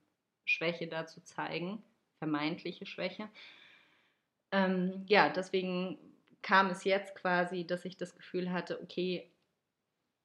Schwäche 0.45 0.87
da 0.87 1.05
zu 1.05 1.23
zeigen, 1.23 1.83
vermeintliche 2.19 2.85
Schwäche. 2.85 3.29
Ähm, 4.51 5.05
ja, 5.07 5.29
deswegen 5.29 5.97
kam 6.41 6.69
es 6.69 6.83
jetzt 6.83 7.15
quasi, 7.15 7.65
dass 7.65 7.85
ich 7.85 7.97
das 7.97 8.15
Gefühl 8.15 8.51
hatte, 8.51 8.81
okay, 8.81 9.31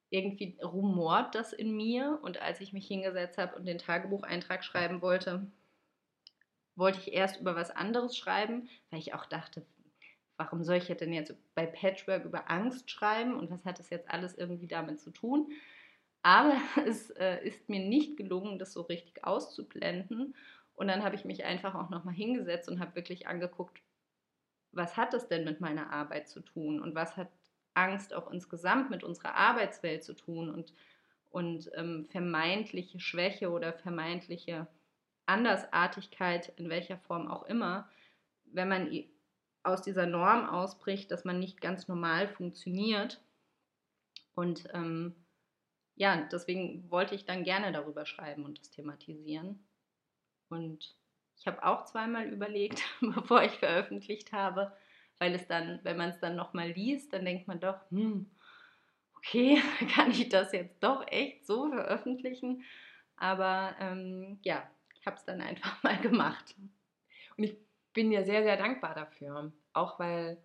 irgendwie 0.09 0.57
rumort 0.63 1.35
das 1.35 1.53
in 1.53 1.75
mir. 1.75 2.19
Und 2.21 2.41
als 2.41 2.61
ich 2.61 2.73
mich 2.73 2.87
hingesetzt 2.87 3.37
habe 3.37 3.55
und 3.55 3.65
den 3.65 3.77
Tagebucheintrag 3.77 4.63
schreiben 4.63 5.01
wollte, 5.01 5.47
wollte 6.75 6.99
ich 6.99 7.13
erst 7.13 7.39
über 7.39 7.55
was 7.55 7.71
anderes 7.71 8.17
schreiben, 8.17 8.69
weil 8.89 8.99
ich 8.99 9.13
auch 9.13 9.25
dachte, 9.25 9.65
warum 10.37 10.63
soll 10.63 10.77
ich 10.77 10.87
denn 10.87 11.13
jetzt 11.13 11.33
bei 11.55 11.65
Patchwork 11.65 12.25
über 12.25 12.49
Angst 12.49 12.91
schreiben 12.91 13.35
und 13.35 13.49
was 13.49 13.65
hat 13.65 13.79
das 13.79 13.89
jetzt 13.89 14.09
alles 14.09 14.35
irgendwie 14.35 14.67
damit 14.67 14.99
zu 14.99 15.11
tun? 15.11 15.51
Aber 16.21 16.55
es 16.87 17.11
äh, 17.11 17.45
ist 17.45 17.69
mir 17.69 17.79
nicht 17.79 18.17
gelungen, 18.17 18.59
das 18.59 18.73
so 18.73 18.81
richtig 18.81 19.23
auszublenden. 19.23 20.35
Und 20.75 20.87
dann 20.87 21.03
habe 21.03 21.15
ich 21.15 21.23
mich 21.23 21.45
einfach 21.45 21.75
auch 21.75 21.89
nochmal 21.89 22.15
hingesetzt 22.15 22.67
und 22.67 22.79
habe 22.79 22.95
wirklich 22.95 23.27
angeguckt, 23.27 23.81
was 24.71 24.97
hat 24.97 25.13
das 25.13 25.29
denn 25.29 25.45
mit 25.45 25.61
meiner 25.61 25.93
Arbeit 25.93 26.27
zu 26.27 26.41
tun 26.41 26.81
und 26.81 26.95
was 26.95 27.15
hat 27.15 27.29
Angst 27.75 28.13
auch 28.13 28.29
insgesamt 28.29 28.89
mit 28.89 29.03
unserer 29.03 29.35
Arbeitswelt 29.35 30.03
zu 30.03 30.13
tun 30.13 30.49
und, 30.49 30.73
und 31.29 31.71
ähm, 31.75 32.05
vermeintliche 32.09 32.99
Schwäche 32.99 33.51
oder 33.51 33.71
vermeintliche 33.71 34.67
Andersartigkeit, 35.25 36.53
in 36.57 36.69
welcher 36.69 36.97
Form 36.97 37.27
auch 37.29 37.43
immer, 37.43 37.89
wenn 38.45 38.69
man 38.69 38.91
aus 39.63 39.81
dieser 39.81 40.05
Norm 40.05 40.47
ausbricht, 40.47 41.09
dass 41.11 41.25
man 41.25 41.39
nicht 41.39 41.59
ganz 41.59 41.87
normal 41.87 42.27
funktioniert. 42.27 43.21
Und 44.35 44.67
ähm, 44.73 45.15
ja, 45.95 46.27
deswegen 46.31 46.89
wollte 46.91 47.15
ich 47.15 47.25
dann 47.25 47.43
gerne 47.43 47.71
darüber 47.71 48.05
schreiben 48.05 48.45
und 48.45 48.59
das 48.59 48.69
thematisieren. 48.69 49.65
Und 50.49 50.95
ich 51.37 51.47
habe 51.47 51.63
auch 51.63 51.85
zweimal 51.85 52.27
überlegt, 52.27 52.83
bevor 53.01 53.43
ich 53.43 53.53
veröffentlicht 53.53 54.31
habe, 54.31 54.71
weil 55.17 55.33
es 55.33 55.47
dann, 55.47 55.79
wenn 55.83 55.97
man 55.97 56.09
es 56.09 56.19
dann 56.19 56.35
nochmal 56.35 56.69
liest, 56.71 57.13
dann 57.13 57.25
denkt 57.25 57.47
man 57.47 57.59
doch, 57.59 57.79
hm, 57.89 58.29
okay, 59.17 59.61
kann 59.95 60.11
ich 60.11 60.29
das 60.29 60.51
jetzt 60.51 60.83
doch 60.83 61.05
echt 61.07 61.47
so 61.47 61.69
veröffentlichen? 61.69 62.63
Aber 63.17 63.75
ähm, 63.79 64.39
ja, 64.43 64.69
habe 65.05 65.17
es 65.17 65.25
dann 65.25 65.41
einfach 65.41 65.81
mal 65.83 65.99
gemacht. 65.99 66.55
Und 67.37 67.43
ich 67.43 67.57
bin 67.93 68.09
dir 68.09 68.25
sehr, 68.25 68.43
sehr 68.43 68.57
dankbar 68.57 68.95
dafür. 68.95 69.51
Auch 69.73 69.99
weil 69.99 70.37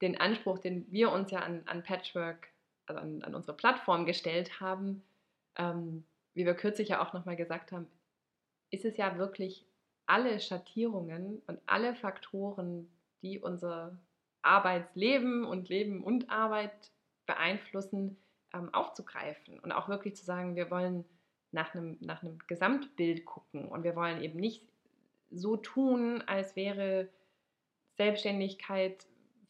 den 0.00 0.20
Anspruch, 0.20 0.58
den 0.58 0.90
wir 0.90 1.12
uns 1.12 1.30
ja 1.30 1.40
an, 1.40 1.62
an 1.66 1.82
Patchwork, 1.82 2.48
also 2.86 3.00
an, 3.00 3.22
an 3.22 3.34
unsere 3.34 3.56
Plattform 3.56 4.04
gestellt 4.04 4.60
haben, 4.60 5.02
ähm, 5.56 6.04
wie 6.34 6.44
wir 6.44 6.54
kürzlich 6.54 6.88
ja 6.88 7.02
auch 7.02 7.12
nochmal 7.12 7.36
gesagt 7.36 7.72
haben, 7.72 7.86
ist 8.70 8.84
es 8.84 8.96
ja 8.96 9.18
wirklich 9.18 9.66
alle 10.06 10.40
Schattierungen 10.40 11.42
und 11.46 11.60
alle 11.66 11.94
Faktoren, 11.94 12.90
die 13.22 13.38
unser 13.38 13.98
Arbeitsleben 14.42 15.44
und 15.44 15.68
Leben 15.68 16.02
und 16.02 16.30
Arbeit 16.30 16.90
beeinflussen, 17.26 18.16
ähm, 18.52 18.74
aufzugreifen 18.74 19.60
und 19.60 19.72
auch 19.72 19.88
wirklich 19.88 20.16
zu 20.16 20.24
sagen, 20.24 20.56
wir 20.56 20.70
wollen 20.70 21.04
nach 21.52 21.74
einem, 21.74 21.96
nach 22.00 22.22
einem 22.22 22.38
Gesamtbild 22.46 23.24
gucken 23.24 23.66
und 23.66 23.84
wir 23.84 23.94
wollen 23.94 24.22
eben 24.22 24.40
nicht 24.40 24.66
so 25.30 25.56
tun, 25.56 26.22
als 26.22 26.56
wäre 26.56 27.08
Selbstständigkeit 27.96 29.06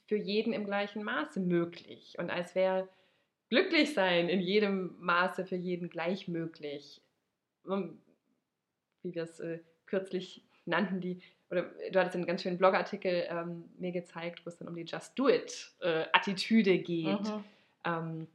für 0.06 0.16
jeden 0.16 0.52
im 0.52 0.64
gleichen 0.64 1.02
Maße 1.02 1.40
möglich 1.40 2.16
und 2.18 2.30
als 2.30 2.54
wäre 2.54 2.88
glücklich 3.48 3.94
sein 3.94 4.28
in 4.28 4.40
jedem 4.40 4.96
Maße 4.98 5.44
für 5.44 5.56
jeden 5.56 5.88
gleich 5.88 6.28
möglich. 6.28 7.00
Wie 7.64 9.14
wir 9.14 9.22
es 9.22 9.40
äh, 9.40 9.60
kürzlich 9.86 10.44
nannten, 10.64 11.00
die 11.00 11.20
oder 11.50 11.70
du 11.90 12.00
hattest 12.00 12.16
einen 12.16 12.24
ganz 12.24 12.42
schönen 12.42 12.56
Blogartikel 12.56 13.26
ähm, 13.28 13.68
mir 13.76 13.92
gezeigt, 13.92 14.44
wo 14.44 14.48
es 14.48 14.56
dann 14.56 14.68
um 14.68 14.74
die 14.74 14.84
Just 14.84 15.18
Do 15.18 15.28
It-Attitüde 15.28 16.72
äh, 16.72 16.78
geht. 16.78 17.20
Mhm. 17.20 17.44
Ähm, 17.84 18.28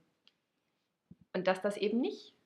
und 1.34 1.48
dass 1.48 1.62
das 1.62 1.78
eben 1.78 2.00
nicht 2.00 2.37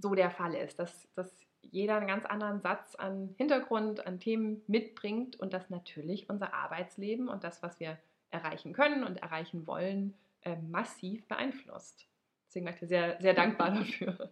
so 0.00 0.14
der 0.14 0.30
Fall 0.30 0.54
ist, 0.54 0.78
dass, 0.78 1.08
dass 1.14 1.30
jeder 1.62 1.96
einen 1.96 2.06
ganz 2.06 2.24
anderen 2.24 2.60
Satz 2.60 2.94
an 2.94 3.34
Hintergrund, 3.36 4.06
an 4.06 4.20
Themen 4.20 4.62
mitbringt 4.66 5.38
und 5.40 5.52
dass 5.52 5.70
natürlich 5.70 6.30
unser 6.30 6.54
Arbeitsleben 6.54 7.28
und 7.28 7.44
das, 7.44 7.62
was 7.62 7.80
wir 7.80 7.98
erreichen 8.30 8.72
können 8.72 9.04
und 9.04 9.16
erreichen 9.16 9.66
wollen, 9.66 10.14
äh, 10.42 10.56
massiv 10.56 11.26
beeinflusst. 11.26 12.06
Deswegen 12.48 12.66
war 12.66 12.72
ich 12.72 12.80
dir 12.80 12.86
sehr, 12.86 13.20
sehr 13.20 13.34
dankbar 13.34 13.70
dafür. 13.74 14.30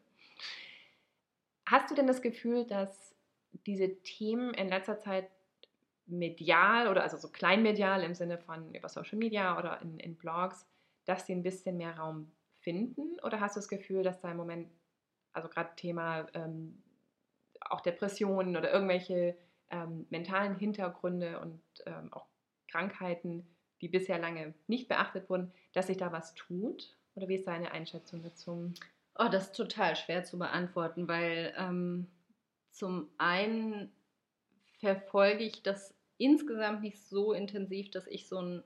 Hast 1.67 1.91
du 1.91 1.95
denn 1.95 2.07
das 2.07 2.23
Gefühl, 2.23 2.65
dass 2.67 3.15
diese 3.67 4.01
Themen 4.03 4.55
in 4.55 4.69
letzter 4.69 5.01
Zeit 5.01 5.29
medial 6.07 6.89
oder 6.89 7.03
also 7.03 7.17
so 7.17 7.29
kleinmedial 7.29 8.03
im 8.03 8.15
Sinne 8.15 8.39
von 8.39 8.75
über 8.75 8.89
Social 8.89 9.19
Media 9.19 9.59
oder 9.59 9.81
in, 9.81 9.99
in 9.99 10.17
Blogs, 10.17 10.67
dass 11.07 11.27
sie 11.27 11.33
ein 11.33 11.43
bisschen 11.43 11.77
mehr 11.77 11.97
Raum 11.97 12.31
finden? 12.61 13.19
Oder 13.23 13.41
hast 13.41 13.57
du 13.57 13.61
das 13.61 13.69
Gefühl, 13.69 14.03
dass 14.03 14.21
da 14.21 14.31
im 14.31 14.37
Moment, 14.37 14.69
also 15.35 15.49
gerade 15.49 15.75
Thema 15.77 16.27
ähm, 16.35 16.83
auch 17.61 17.81
Depressionen 17.81 18.57
oder 18.57 18.73
irgendwelche 18.73 19.37
ähm, 19.71 20.07
mentalen 20.11 20.57
Hintergründe 20.57 21.41
und 21.41 21.61
ähm, 21.87 22.13
auch 22.13 22.27
Krankheiten, 22.69 23.47
die 23.81 23.89
bisher 23.89 24.19
lange 24.19 24.55
nicht 24.67 24.89
beachtet 24.89 25.29
wurden, 25.29 25.53
dass 25.73 25.89
sich 25.89 25.97
da 25.97 26.13
was 26.13 26.35
tut? 26.35 26.97
Oder 27.15 27.29
wie 27.29 27.37
ist 27.37 27.47
deine 27.47 27.73
Einschätzung 27.73 28.23
dazu? 28.23 28.73
Oh, 29.17 29.29
das 29.31 29.47
ist 29.47 29.57
total 29.57 29.95
schwer 29.95 30.25
zu 30.25 30.39
beantworten, 30.39 31.07
weil 31.07 31.55
ähm, 31.57 32.09
zum 32.71 33.09
einen 33.19 33.93
verfolge 34.81 35.45
ich 35.45 35.63
das 35.63 35.95
insgesamt 36.19 36.83
nicht 36.83 36.99
so 36.99 37.33
intensiv, 37.33 37.91
dass 37.91 38.07
ich 38.07 38.27
so 38.27 38.39
einen, 38.39 38.65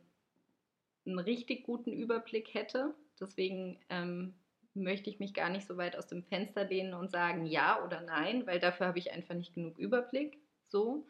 einen 1.06 1.18
richtig 1.18 1.64
guten 1.64 1.92
Überblick 1.92 2.54
hätte. 2.54 2.94
Deswegen 3.20 3.78
ähm, 3.90 4.34
möchte 4.78 5.10
ich 5.10 5.20
mich 5.20 5.34
gar 5.34 5.50
nicht 5.50 5.66
so 5.66 5.76
weit 5.76 5.96
aus 5.96 6.06
dem 6.06 6.22
Fenster 6.24 6.64
lehnen 6.64 6.94
und 6.94 7.10
sagen 7.10 7.46
ja 7.46 7.82
oder 7.84 8.00
nein, 8.00 8.46
weil 8.46 8.60
dafür 8.60 8.86
habe 8.86 8.98
ich 8.98 9.12
einfach 9.12 9.34
nicht 9.34 9.54
genug 9.54 9.78
Überblick. 9.78 10.38
So. 10.68 11.06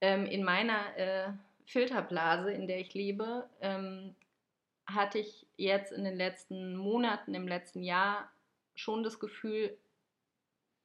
Ähm, 0.00 0.26
in 0.26 0.44
meiner 0.44 0.96
äh, 0.96 1.32
Filterblase, 1.66 2.52
in 2.52 2.66
der 2.66 2.80
ich 2.80 2.94
lebe, 2.94 3.48
ähm, 3.60 4.14
hatte 4.86 5.18
ich 5.18 5.46
jetzt 5.56 5.92
in 5.92 6.04
den 6.04 6.16
letzten 6.16 6.76
Monaten, 6.76 7.34
im 7.34 7.48
letzten 7.48 7.82
Jahr 7.82 8.30
schon 8.74 9.02
das 9.02 9.18
Gefühl, 9.18 9.76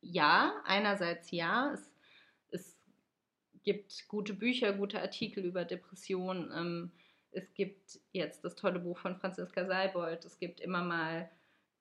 ja, 0.02 0.54
einerseits 0.66 1.30
ja, 1.32 1.72
es, 1.74 1.92
es 2.50 2.78
gibt 3.64 4.08
gute 4.08 4.34
Bücher, 4.34 4.74
gute 4.74 5.02
Artikel 5.02 5.46
über 5.46 5.66
Depressionen. 5.66 6.52
Ähm, 6.56 6.92
es 7.32 7.54
gibt 7.54 8.00
jetzt 8.12 8.44
das 8.44 8.56
tolle 8.56 8.80
Buch 8.80 8.98
von 8.98 9.16
Franziska 9.16 9.66
Seibold. 9.66 10.26
Es 10.26 10.38
gibt 10.40 10.60
immer 10.60 10.84
mal 10.84 11.30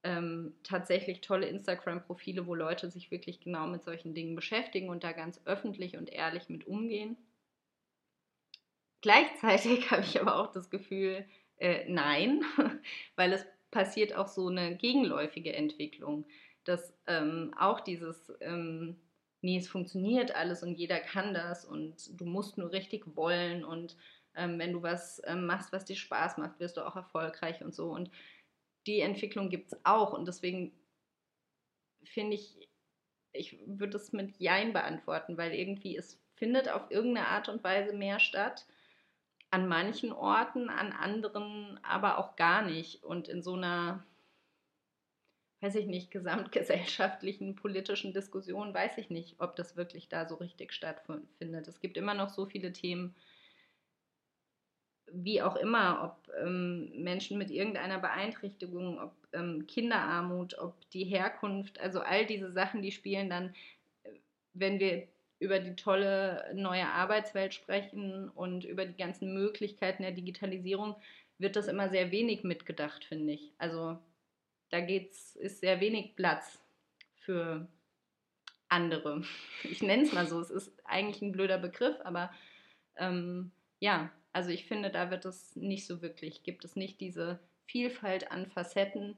ähm, 0.02 0.54
tatsächlich 0.62 1.20
tolle 1.20 1.46
Instagram-Profile, 1.46 2.46
wo 2.46 2.54
Leute 2.54 2.90
sich 2.90 3.10
wirklich 3.10 3.40
genau 3.40 3.66
mit 3.66 3.82
solchen 3.82 4.14
Dingen 4.14 4.34
beschäftigen 4.34 4.88
und 4.88 5.04
da 5.04 5.12
ganz 5.12 5.40
öffentlich 5.44 5.96
und 5.96 6.10
ehrlich 6.10 6.48
mit 6.48 6.66
umgehen. 6.66 7.16
Gleichzeitig 9.02 9.90
habe 9.90 10.02
ich 10.02 10.20
aber 10.20 10.36
auch 10.36 10.52
das 10.52 10.70
Gefühl, 10.70 11.26
äh, 11.58 11.84
nein, 11.88 12.42
weil 13.16 13.32
es 13.32 13.44
passiert 13.70 14.14
auch 14.14 14.28
so 14.28 14.48
eine 14.48 14.76
gegenläufige 14.76 15.54
Entwicklung, 15.54 16.26
dass 16.64 16.92
ähm, 17.06 17.54
auch 17.58 17.80
dieses, 17.80 18.32
ähm, 18.40 18.96
nee, 19.42 19.58
es 19.58 19.68
funktioniert 19.68 20.34
alles 20.34 20.62
und 20.62 20.74
jeder 20.74 21.00
kann 21.00 21.34
das 21.34 21.64
und 21.64 22.20
du 22.20 22.24
musst 22.24 22.58
nur 22.58 22.72
richtig 22.72 23.16
wollen 23.16 23.64
und 23.64 23.96
ähm, 24.34 24.58
wenn 24.58 24.72
du 24.72 24.82
was 24.82 25.20
ähm, 25.26 25.46
machst, 25.46 25.72
was 25.72 25.84
dir 25.84 25.96
Spaß 25.96 26.38
macht, 26.38 26.60
wirst 26.60 26.76
du 26.76 26.86
auch 26.86 26.96
erfolgreich 26.96 27.62
und 27.62 27.74
so. 27.74 27.90
Und 27.90 28.10
die 28.90 29.00
Entwicklung 29.00 29.48
gibt 29.48 29.72
es 29.72 29.80
auch 29.84 30.12
und 30.12 30.26
deswegen 30.26 30.72
finde 32.04 32.34
ich, 32.34 32.68
ich 33.32 33.58
würde 33.66 33.96
es 33.96 34.12
mit 34.12 34.38
Jein 34.38 34.72
beantworten, 34.72 35.36
weil 35.36 35.54
irgendwie 35.54 35.96
es 35.96 36.20
findet 36.34 36.68
auf 36.68 36.90
irgendeine 36.90 37.28
Art 37.28 37.48
und 37.48 37.62
Weise 37.62 37.92
mehr 37.92 38.18
statt 38.18 38.66
an 39.50 39.68
manchen 39.68 40.12
Orten, 40.12 40.68
an 40.68 40.92
anderen 40.92 41.78
aber 41.84 42.18
auch 42.18 42.36
gar 42.36 42.62
nicht. 42.62 43.04
Und 43.04 43.28
in 43.28 43.42
so 43.42 43.54
einer, 43.54 44.04
weiß 45.60 45.74
ich 45.76 45.86
nicht, 45.86 46.10
gesamtgesellschaftlichen 46.10 47.56
politischen 47.56 48.12
Diskussion 48.12 48.72
weiß 48.74 48.98
ich 48.98 49.10
nicht, 49.10 49.36
ob 49.38 49.56
das 49.56 49.76
wirklich 49.76 50.08
da 50.08 50.28
so 50.28 50.36
richtig 50.36 50.72
stattfindet. 50.72 51.68
Es 51.68 51.80
gibt 51.80 51.96
immer 51.96 52.14
noch 52.14 52.30
so 52.30 52.46
viele 52.46 52.72
Themen, 52.72 53.14
wie 55.12 55.42
auch 55.42 55.56
immer, 55.56 56.04
ob 56.04 56.34
ähm, 56.42 56.90
Menschen 57.02 57.38
mit 57.38 57.50
irgendeiner 57.50 57.98
Beeinträchtigung, 57.98 59.00
ob 59.00 59.12
ähm, 59.32 59.66
Kinderarmut, 59.66 60.58
ob 60.58 60.74
die 60.90 61.04
Herkunft, 61.04 61.80
also 61.80 62.00
all 62.00 62.26
diese 62.26 62.52
Sachen, 62.52 62.82
die 62.82 62.92
spielen 62.92 63.30
dann, 63.30 63.54
äh, 64.04 64.10
wenn 64.54 64.78
wir 64.78 65.06
über 65.38 65.58
die 65.58 65.74
tolle 65.74 66.50
neue 66.54 66.86
Arbeitswelt 66.86 67.54
sprechen 67.54 68.28
und 68.28 68.64
über 68.64 68.84
die 68.84 68.96
ganzen 68.96 69.32
Möglichkeiten 69.32 70.02
der 70.02 70.12
Digitalisierung, 70.12 70.96
wird 71.38 71.56
das 71.56 71.68
immer 71.68 71.88
sehr 71.88 72.10
wenig 72.10 72.44
mitgedacht, 72.44 73.04
finde 73.04 73.32
ich. 73.32 73.52
Also 73.56 73.98
da 74.68 74.80
geht's, 74.80 75.36
ist 75.36 75.60
sehr 75.60 75.80
wenig 75.80 76.14
Platz 76.14 76.60
für 77.16 77.66
andere. 78.68 79.22
Ich 79.64 79.82
nenne 79.82 80.04
es 80.04 80.12
mal 80.12 80.26
so. 80.26 80.40
Es 80.40 80.50
ist 80.50 80.72
eigentlich 80.84 81.22
ein 81.22 81.32
blöder 81.32 81.58
Begriff, 81.58 81.96
aber 82.04 82.30
ähm, 82.96 83.50
ja, 83.78 84.10
also 84.32 84.50
ich 84.50 84.66
finde, 84.66 84.90
da 84.90 85.10
wird 85.10 85.24
es 85.24 85.56
nicht 85.56 85.86
so 85.86 86.02
wirklich, 86.02 86.42
gibt 86.42 86.64
es 86.64 86.76
nicht 86.76 87.00
diese 87.00 87.40
Vielfalt 87.66 88.30
an 88.30 88.46
Facetten, 88.46 89.16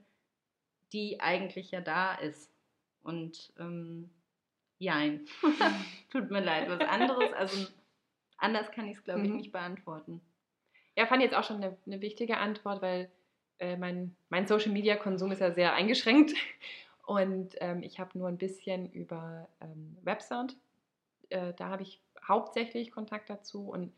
die 0.92 1.20
eigentlich 1.20 1.70
ja 1.70 1.80
da 1.80 2.14
ist. 2.14 2.50
Und 3.02 3.52
ähm, 3.58 4.10
Jein. 4.82 5.26
Tut 6.10 6.32
mir 6.32 6.40
leid, 6.40 6.68
was 6.68 6.80
anderes. 6.80 7.32
Also 7.34 7.68
anders 8.36 8.68
kann 8.72 8.88
ich 8.88 8.96
es, 8.96 9.04
glaube 9.04 9.22
ich, 9.22 9.28
mhm. 9.28 9.36
nicht 9.36 9.52
beantworten. 9.52 10.20
Ja, 10.96 11.06
fand 11.06 11.22
ich 11.22 11.30
jetzt 11.30 11.38
auch 11.38 11.44
schon 11.44 11.62
eine, 11.62 11.76
eine 11.86 12.00
wichtige 12.00 12.38
Antwort, 12.38 12.82
weil 12.82 13.08
äh, 13.60 13.76
mein, 13.76 14.16
mein 14.28 14.48
Social-Media-Konsum 14.48 15.30
ist 15.30 15.40
ja 15.40 15.52
sehr 15.52 15.74
eingeschränkt 15.74 16.34
und 17.06 17.54
ähm, 17.60 17.84
ich 17.84 18.00
habe 18.00 18.18
nur 18.18 18.26
ein 18.26 18.38
bisschen 18.38 18.90
über 18.90 19.48
ähm, 19.60 19.96
Websound. 20.02 20.56
Äh, 21.28 21.52
da 21.54 21.68
habe 21.68 21.84
ich 21.84 22.00
hauptsächlich 22.26 22.90
Kontakt 22.90 23.30
dazu 23.30 23.68
und 23.68 23.92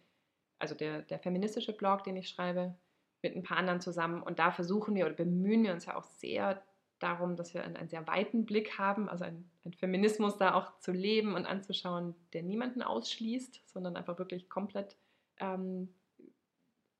also 0.59 0.75
der, 0.75 1.03
der 1.03 1.19
feministische 1.19 1.73
Blog, 1.73 2.05
den 2.05 2.17
ich 2.17 2.29
schreibe, 2.29 2.75
mit 3.23 3.35
ein 3.35 3.43
paar 3.43 3.57
anderen 3.57 3.81
zusammen. 3.81 4.23
Und 4.23 4.39
da 4.39 4.51
versuchen 4.51 4.95
wir 4.95 5.07
oder 5.07 5.15
bemühen 5.15 5.65
wir 5.65 5.73
uns 5.73 5.87
ja 5.87 5.97
auch 5.97 6.05
sehr 6.05 6.63
darum, 6.99 7.37
dass 7.37 7.55
wir 7.55 7.65
einen, 7.65 7.77
einen 7.77 7.89
sehr 7.89 8.07
weiten 8.07 8.47
Blick 8.47 8.79
haben, 8.79 9.09
also 9.09 9.25
einen, 9.25 9.51
Feminismus 9.79 10.37
da 10.37 10.55
auch 10.55 10.79
zu 10.81 10.93
leben 10.93 11.35
und 11.35 11.47
anzuschauen, 11.47 12.15
der 12.35 12.43
niemanden 12.43 12.83
ausschließt, 12.83 13.63
sondern 13.67 13.97
einfach 13.97 14.19
wirklich 14.19 14.51
komplett 14.51 14.97
ähm, 15.39 15.89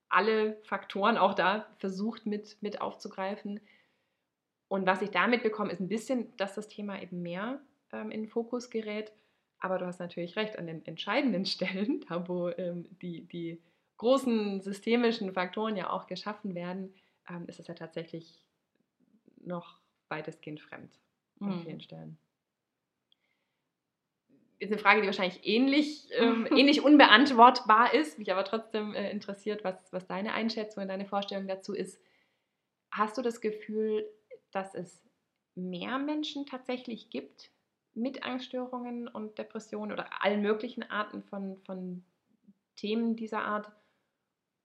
alle 0.09 0.57
Faktoren 0.63 1.19
auch 1.19 1.35
da 1.35 1.67
versucht 1.79 2.25
mit, 2.25 2.57
mit 2.63 2.81
aufzugreifen. 2.81 3.61
Und 4.69 4.87
was 4.87 5.03
ich 5.03 5.11
damit 5.11 5.43
bekomme, 5.43 5.73
ist 5.73 5.81
ein 5.81 5.89
bisschen, 5.89 6.35
dass 6.37 6.55
das 6.55 6.69
Thema 6.69 7.03
eben 7.03 7.21
mehr 7.21 7.61
ähm, 7.93 8.11
in 8.11 8.23
den 8.23 8.31
Fokus 8.31 8.71
gerät. 8.71 9.13
Aber 9.65 9.79
du 9.79 9.87
hast 9.87 9.99
natürlich 9.99 10.37
recht, 10.37 10.59
an 10.59 10.67
den 10.67 10.85
entscheidenden 10.85 11.47
Stellen, 11.47 12.05
da 12.07 12.29
wo 12.29 12.51
ähm, 12.51 12.87
die, 13.01 13.25
die 13.25 13.63
großen 13.97 14.61
systemischen 14.61 15.33
Faktoren 15.33 15.75
ja 15.75 15.89
auch 15.89 16.07
geschaffen 16.07 16.55
werden, 16.55 16.93
ähm, 17.31 17.47
ist 17.47 17.61
es 17.61 17.67
ja 17.67 17.73
tatsächlich 17.73 18.45
noch 19.41 19.79
weitestgehend 20.11 20.61
fremd 20.61 20.99
an 21.41 21.57
mhm. 21.57 21.63
vielen 21.63 21.81
Stellen. 21.81 22.19
Ist 24.59 24.71
eine 24.71 24.79
Frage, 24.79 25.01
die 25.01 25.07
wahrscheinlich 25.07 25.47
ähnlich, 25.47 26.09
ähm, 26.13 26.47
ähnlich 26.55 26.83
unbeantwortbar 26.83 27.95
ist, 27.95 28.19
mich 28.19 28.31
aber 28.31 28.45
trotzdem 28.45 28.93
äh, 28.93 29.11
interessiert, 29.11 29.65
was, 29.65 29.77
was 29.93 30.07
deine 30.07 30.35
Einschätzung 30.35 30.83
und 30.83 30.91
deine 30.91 31.07
Vorstellung 31.07 31.49
dazu 31.49 31.73
ist. 31.73 31.99
Hast 32.91 33.17
du 33.17 33.23
das 33.23 33.41
Gefühl, 33.41 34.07
dass 34.51 34.75
es 34.75 35.03
mehr 35.55 35.99
Menschen 35.99 36.45
tatsächlich 36.45 37.09
gibt 37.09 37.54
mit 37.95 38.25
Angststörungen 38.25 39.09
und 39.09 39.39
Depressionen 39.39 39.93
oder 39.93 40.23
allen 40.23 40.43
möglichen 40.43 40.83
Arten 40.91 41.23
von, 41.23 41.59
von 41.65 42.05
Themen 42.77 43.17
dieser 43.17 43.43
Art? 43.43 43.71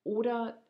Oder 0.04 0.62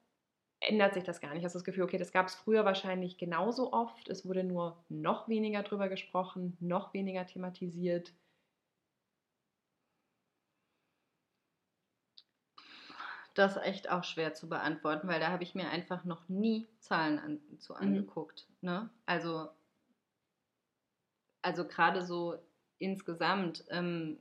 ändert 0.60 0.94
sich 0.94 1.04
das 1.04 1.22
gar 1.22 1.34
nicht. 1.34 1.44
Hast 1.44 1.56
du 1.56 1.60
das 1.60 1.64
Gefühl, 1.64 1.84
okay, 1.84 1.98
das 1.98 2.12
gab 2.12 2.28
es 2.28 2.36
früher 2.36 2.66
wahrscheinlich 2.66 3.18
genauso 3.18 3.72
oft. 3.72 4.10
Es 4.10 4.26
wurde 4.26 4.44
nur 4.44 4.84
noch 4.90 5.28
weniger 5.28 5.64
drüber 5.64 5.90
gesprochen, 5.90 6.58
noch 6.60 6.94
weniger 6.94 7.26
thematisiert. 7.26 8.14
Das 13.36 13.56
ist 13.56 13.64
echt 13.64 13.90
auch 13.90 14.04
schwer 14.04 14.34
zu 14.34 14.50
beantworten, 14.50 15.08
weil 15.08 15.22
da 15.22 15.30
habe 15.30 15.44
ich 15.44 15.56
mir 15.56 15.70
einfach 15.70 16.04
noch 16.04 16.28
nie 16.28 16.68
Zahlen 16.80 17.20
an, 17.20 17.40
zu 17.60 17.74
mhm. 17.74 17.80
angeguckt. 17.80 18.48
Mhm. 18.62 18.70
Ne? 18.70 18.90
Also, 19.06 19.50
also 21.42 21.66
gerade 21.66 22.06
so 22.06 22.38
insgesamt, 22.80 23.66
ähm, 23.70 24.18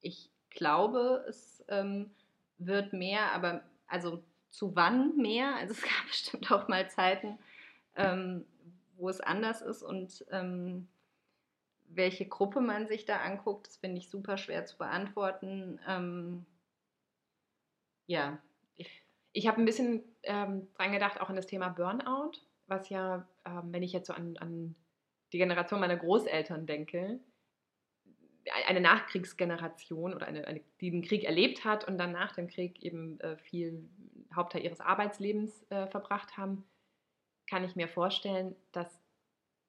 ich 0.00 0.30
glaube, 0.50 1.24
es 1.28 1.64
ähm, 1.68 2.10
wird 2.58 2.92
mehr, 2.92 3.32
aber 3.32 3.62
also 3.86 4.22
zu 4.50 4.74
wann 4.74 5.16
mehr. 5.16 5.56
Also 5.56 5.72
es 5.74 5.82
gab 5.82 6.06
bestimmt 6.06 6.50
auch 6.52 6.68
mal 6.68 6.90
Zeiten, 6.90 7.38
ähm, 7.94 8.44
wo 8.96 9.08
es 9.08 9.20
anders 9.20 9.62
ist 9.62 9.82
und 9.82 10.24
ähm, 10.30 10.88
welche 11.88 12.26
Gruppe 12.26 12.60
man 12.60 12.88
sich 12.88 13.04
da 13.04 13.18
anguckt, 13.18 13.68
das 13.68 13.76
finde 13.76 13.98
ich 13.98 14.10
super 14.10 14.36
schwer 14.36 14.66
zu 14.66 14.76
beantworten. 14.76 15.78
Ähm, 15.86 16.44
ja. 18.06 18.38
Ich 19.32 19.46
habe 19.46 19.60
ein 19.60 19.66
bisschen 19.66 20.02
ähm, 20.22 20.66
dran 20.74 20.92
gedacht, 20.92 21.20
auch 21.20 21.28
an 21.28 21.36
das 21.36 21.46
Thema 21.46 21.68
Burnout, 21.68 22.32
was 22.66 22.88
ja, 22.88 23.28
wenn 23.64 23.82
ich 23.82 23.92
jetzt 23.92 24.06
so 24.06 24.14
an, 24.14 24.38
an 24.38 24.74
die 25.32 25.38
Generation 25.38 25.78
meiner 25.78 25.96
Großeltern 25.96 26.66
denke, 26.66 27.20
eine 28.66 28.80
Nachkriegsgeneration 28.80 30.14
oder 30.14 30.26
eine, 30.26 30.46
eine, 30.46 30.60
die 30.80 30.90
den 30.90 31.02
Krieg 31.02 31.24
erlebt 31.24 31.64
hat 31.64 31.86
und 31.86 31.98
dann 31.98 32.12
nach 32.12 32.32
dem 32.32 32.48
Krieg 32.48 32.82
eben 32.82 33.20
äh, 33.20 33.36
viel 33.36 33.88
Hauptteil 34.34 34.62
ihres 34.62 34.80
Arbeitslebens 34.80 35.66
äh, 35.70 35.86
verbracht 35.86 36.36
haben, 36.36 36.64
kann 37.48 37.64
ich 37.64 37.76
mir 37.76 37.88
vorstellen, 37.88 38.54
dass 38.72 39.00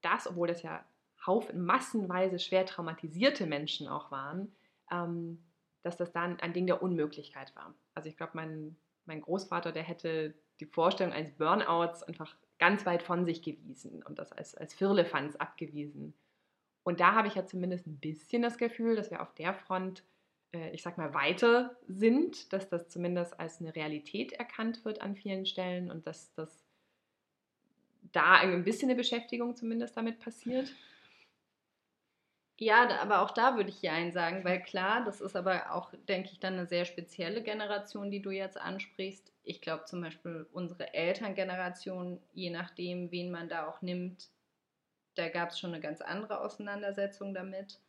das, 0.02 0.28
obwohl 0.28 0.48
das 0.48 0.62
ja 0.64 0.84
Haufen, 1.26 1.66
massenweise 1.66 2.40
schwer 2.40 2.66
traumatisierte 2.66 3.46
Menschen 3.46 3.88
auch 3.88 4.12
waren, 4.12 4.56
ähm, 4.92 5.44
dass 5.84 5.98
das 5.98 6.12
dann 6.12 6.40
ein 6.40 6.54
Ding 6.54 6.68
der 6.68 6.82
Unmöglichkeit 6.82 7.56
war. 7.56 7.74
Also 7.94 8.10
ich 8.10 8.18
glaube, 8.18 8.34
mein, 8.36 8.78
mein 9.06 9.22
Großvater, 9.22 9.72
der 9.72 9.84
hätte 9.84 10.34
die 10.60 10.66
Vorstellung 10.66 11.14
eines 11.14 11.34
Burnouts 11.34 12.04
einfach 12.04 12.36
ganz 12.60 12.86
weit 12.86 13.04
von 13.04 13.26
sich 13.26 13.42
gewiesen 13.42 14.04
und 14.04 14.20
das 14.20 14.32
als, 14.32 14.56
als 14.56 14.74
Firlefanz 14.74 15.36
abgewiesen. 15.36 16.14
Und 16.88 17.02
da 17.02 17.16
habe 17.16 17.28
ich 17.28 17.36
ja 17.36 17.46
zumindest 17.46 17.86
ein 17.86 17.98
bisschen 17.98 18.42
das 18.42 18.58
Gefühl, 18.58 18.96
dass 18.96 19.12
wir 19.12 19.22
auf 19.22 19.34
der 19.34 19.54
Front 19.54 20.04
äh, 20.54 20.70
ich 20.72 20.84
sag 20.84 20.98
mal, 20.98 21.14
weiter 21.14 21.76
sind, 21.90 22.54
dass 22.54 22.70
das 22.70 22.88
zumindest 22.88 23.38
als 23.38 23.60
eine 23.60 23.76
Realität 23.76 24.32
erkannt 24.32 24.86
wird 24.86 25.02
an 25.02 25.18
vielen 25.18 25.46
Stellen 25.46 25.92
und 25.92 26.08
dass 26.08 26.34
das 26.36 26.66
da 28.14 28.36
ein 28.36 28.64
bisschen 28.64 28.90
eine 28.90 28.98
Beschäftigung 28.98 29.54
zumindest 29.58 29.98
damit 29.98 30.20
passiert? 30.20 30.74
Ja, 32.58 32.88
aber 33.02 33.22
auch 33.22 33.32
da 33.32 33.58
würde 33.58 33.70
ich 33.70 33.82
Ja 33.82 34.10
sagen, 34.12 34.46
weil 34.46 34.64
klar, 34.64 35.04
das 35.04 35.20
ist 35.20 35.36
aber 35.36 35.74
auch, 35.74 35.92
denke 36.08 36.30
ich, 36.32 36.40
dann 36.40 36.54
eine 36.54 36.68
sehr 36.68 36.86
spezielle 36.86 37.44
Generation, 37.44 38.12
die 38.12 38.22
du 38.22 38.32
jetzt 38.32 38.58
ansprichst. 38.58 39.34
Ich 39.44 39.60
glaube 39.60 39.84
zum 39.84 40.00
Beispiel 40.00 40.48
unsere 40.54 40.94
Elterngeneration, 40.94 42.22
je 42.34 42.50
nachdem, 42.50 43.12
wen 43.12 43.30
man 43.30 43.50
da 43.50 43.68
auch 43.68 43.82
nimmt, 43.82 44.30
da 45.18 45.30
gab 45.30 45.50
es 45.50 45.60
schon 45.60 45.74
eine 45.74 45.82
ganz 45.82 46.02
andere 46.02 46.42
Auseinandersetzung 46.42 47.34
damit. 47.34 47.80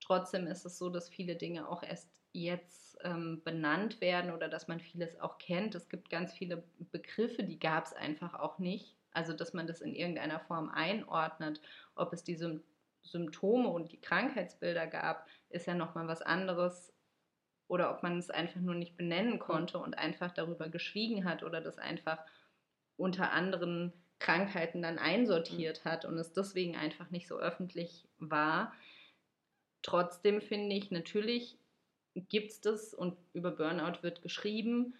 Trotzdem 0.00 0.46
ist 0.46 0.64
es 0.64 0.78
so, 0.78 0.90
dass 0.90 1.08
viele 1.08 1.36
Dinge 1.36 1.68
auch 1.68 1.82
erst 1.82 2.22
jetzt 2.32 2.98
ähm, 3.02 3.42
benannt 3.44 4.00
werden 4.00 4.32
oder 4.32 4.48
dass 4.48 4.68
man 4.68 4.80
vieles 4.80 5.20
auch 5.20 5.38
kennt. 5.38 5.74
Es 5.74 5.88
gibt 5.88 6.10
ganz 6.10 6.32
viele 6.32 6.64
Begriffe, 6.92 7.42
die 7.44 7.58
gab 7.58 7.86
es 7.86 7.92
einfach 7.92 8.34
auch 8.34 8.58
nicht. 8.58 8.96
Also 9.12 9.32
dass 9.32 9.52
man 9.54 9.66
das 9.66 9.80
in 9.80 9.94
irgendeiner 9.94 10.40
Form 10.40 10.68
einordnet, 10.68 11.60
ob 11.94 12.12
es 12.12 12.24
diese 12.24 12.62
Symptome 13.02 13.68
und 13.68 13.92
die 13.92 14.00
Krankheitsbilder 14.00 14.86
gab, 14.86 15.26
ist 15.48 15.66
ja 15.66 15.74
nochmal 15.74 16.08
was 16.08 16.22
anderes. 16.22 16.92
Oder 17.66 17.94
ob 17.94 18.02
man 18.02 18.18
es 18.18 18.30
einfach 18.30 18.60
nur 18.60 18.74
nicht 18.74 18.96
benennen 18.96 19.38
konnte 19.38 19.78
und 19.78 19.98
einfach 19.98 20.32
darüber 20.32 20.68
geschwiegen 20.68 21.24
hat 21.24 21.42
oder 21.42 21.60
das 21.60 21.78
einfach 21.78 22.24
unter 22.96 23.32
anderen 23.32 23.92
Krankheiten 24.18 24.82
dann 24.82 24.98
einsortiert 24.98 25.84
hat 25.84 26.04
und 26.04 26.18
es 26.18 26.32
deswegen 26.32 26.76
einfach 26.76 27.10
nicht 27.10 27.28
so 27.28 27.38
öffentlich 27.38 28.08
war. 28.18 28.72
Trotzdem 29.82 30.40
finde 30.40 30.74
ich, 30.76 30.90
natürlich 30.90 31.56
gibt 32.14 32.50
es 32.50 32.60
das 32.60 32.94
und 32.94 33.16
über 33.32 33.52
Burnout 33.52 34.02
wird 34.02 34.22
geschrieben. 34.22 34.94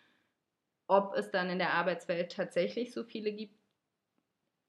Ob 0.86 1.14
es 1.14 1.30
dann 1.30 1.50
in 1.50 1.58
der 1.58 1.74
Arbeitswelt 1.74 2.32
tatsächlich 2.32 2.92
so 2.92 3.04
viele 3.04 3.32
gibt 3.32 3.54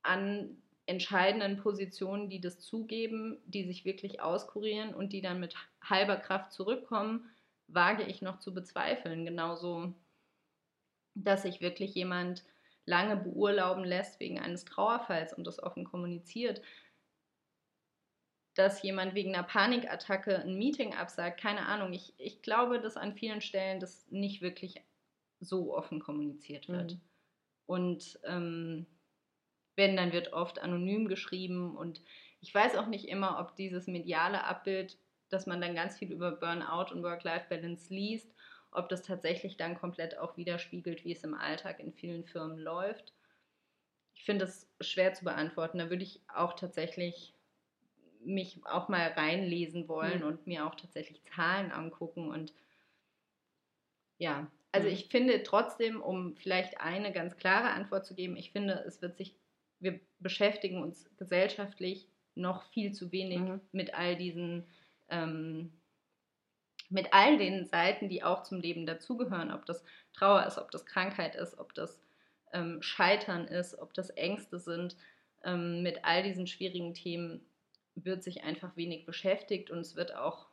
an 0.01 0.57
entscheidenden 0.85 1.57
Positionen, 1.57 2.29
die 2.29 2.41
das 2.41 2.59
zugeben, 2.59 3.37
die 3.45 3.63
sich 3.63 3.85
wirklich 3.85 4.21
auskurieren 4.21 4.95
und 4.95 5.13
die 5.13 5.21
dann 5.21 5.39
mit 5.39 5.55
halber 5.83 6.17
Kraft 6.17 6.51
zurückkommen, 6.51 7.29
wage 7.67 8.03
ich 8.03 8.23
noch 8.23 8.39
zu 8.39 8.53
bezweifeln. 8.53 9.23
Genauso, 9.23 9.93
dass 11.13 11.43
sich 11.43 11.61
wirklich 11.61 11.93
jemand 11.93 12.43
lange 12.89 13.17
beurlauben 13.17 13.83
lässt 13.83 14.19
wegen 14.19 14.39
eines 14.39 14.65
Trauerfalls 14.65 15.33
und 15.33 15.45
das 15.45 15.61
offen 15.61 15.85
kommuniziert, 15.85 16.61
dass 18.55 18.81
jemand 18.81 19.13
wegen 19.13 19.33
einer 19.35 19.43
Panikattacke 19.43 20.39
ein 20.39 20.57
Meeting 20.57 20.95
absagt, 20.95 21.39
keine 21.39 21.67
Ahnung. 21.67 21.93
Ich, 21.93 22.13
ich 22.17 22.41
glaube, 22.41 22.81
dass 22.81 22.97
an 22.97 23.13
vielen 23.13 23.41
Stellen 23.41 23.79
das 23.79 24.09
nicht 24.09 24.41
wirklich 24.41 24.81
so 25.39 25.73
offen 25.73 25.99
kommuniziert 25.99 26.67
wird. 26.67 26.93
Mhm. 26.93 27.01
Und 27.67 28.19
ähm, 28.23 28.87
wenn, 29.75 29.95
dann 29.95 30.11
wird 30.11 30.33
oft 30.33 30.59
anonym 30.59 31.07
geschrieben 31.07 31.77
und 31.77 32.01
ich 32.41 32.53
weiß 32.53 32.75
auch 32.75 32.87
nicht 32.87 33.07
immer, 33.07 33.39
ob 33.39 33.55
dieses 33.55 33.85
mediale 33.85 34.43
Abbild, 34.43 34.97
dass 35.29 35.45
man 35.45 35.61
dann 35.61 35.75
ganz 35.75 35.97
viel 35.97 36.11
über 36.11 36.31
Burnout 36.31 36.91
und 36.91 37.03
Work-Life-Balance 37.03 37.93
liest, 37.93 38.33
ob 38.71 38.89
das 38.89 39.01
tatsächlich 39.01 39.57
dann 39.57 39.77
komplett 39.77 40.17
auch 40.17 40.37
widerspiegelt, 40.37 41.03
wie 41.03 41.13
es 41.13 41.23
im 41.23 41.33
Alltag 41.33 41.79
in 41.79 41.93
vielen 41.93 42.25
Firmen 42.25 42.59
läuft. 42.59 43.13
Ich 44.13 44.23
finde 44.23 44.45
es 44.45 44.67
schwer 44.81 45.13
zu 45.13 45.23
beantworten. 45.23 45.79
Da 45.79 45.89
würde 45.89 46.03
ich 46.03 46.21
auch 46.27 46.53
tatsächlich 46.53 47.33
mich 48.23 48.59
auch 48.65 48.89
mal 48.89 49.07
reinlesen 49.07 49.87
wollen 49.87 50.19
mhm. 50.19 50.27
und 50.27 50.47
mir 50.47 50.65
auch 50.65 50.75
tatsächlich 50.75 51.21
Zahlen 51.23 51.71
angucken. 51.71 52.29
Und 52.29 52.53
ja, 54.17 54.51
also 54.71 54.87
mhm. 54.87 54.93
ich 54.93 55.07
finde 55.07 55.43
trotzdem, 55.43 56.01
um 56.01 56.35
vielleicht 56.35 56.79
eine 56.79 57.11
ganz 57.11 57.37
klare 57.37 57.69
Antwort 57.69 58.05
zu 58.05 58.15
geben, 58.15 58.35
ich 58.35 58.51
finde, 58.51 58.83
es 58.85 59.01
wird 59.01 59.17
sich, 59.17 59.35
wir 59.79 59.99
beschäftigen 60.19 60.81
uns 60.81 61.09
gesellschaftlich 61.17 62.07
noch 62.35 62.63
viel 62.71 62.93
zu 62.93 63.11
wenig 63.11 63.39
mhm. 63.39 63.61
mit 63.71 63.93
all 63.93 64.15
diesen, 64.15 64.65
ähm, 65.09 65.71
mit 66.89 67.13
all 67.13 67.37
den 67.37 67.65
Seiten, 67.65 68.09
die 68.09 68.23
auch 68.23 68.43
zum 68.43 68.59
Leben 68.59 68.85
dazugehören, 68.85 69.51
ob 69.51 69.65
das 69.65 69.83
Trauer 70.13 70.45
ist, 70.45 70.57
ob 70.57 70.71
das 70.71 70.85
Krankheit 70.85 71.35
ist, 71.35 71.57
ob 71.57 71.73
das 71.73 72.01
ähm, 72.51 72.81
Scheitern 72.81 73.45
ist, 73.45 73.77
ob 73.77 73.93
das 73.93 74.09
Ängste 74.09 74.59
sind. 74.59 74.97
Ähm, 75.43 75.83
mit 75.83 76.03
all 76.03 76.23
diesen 76.23 76.47
schwierigen 76.47 76.93
Themen 76.93 77.45
wird 77.95 78.23
sich 78.23 78.43
einfach 78.43 78.75
wenig 78.75 79.05
beschäftigt 79.05 79.69
und 79.69 79.79
es 79.79 79.95
wird 79.95 80.15
auch 80.15 80.47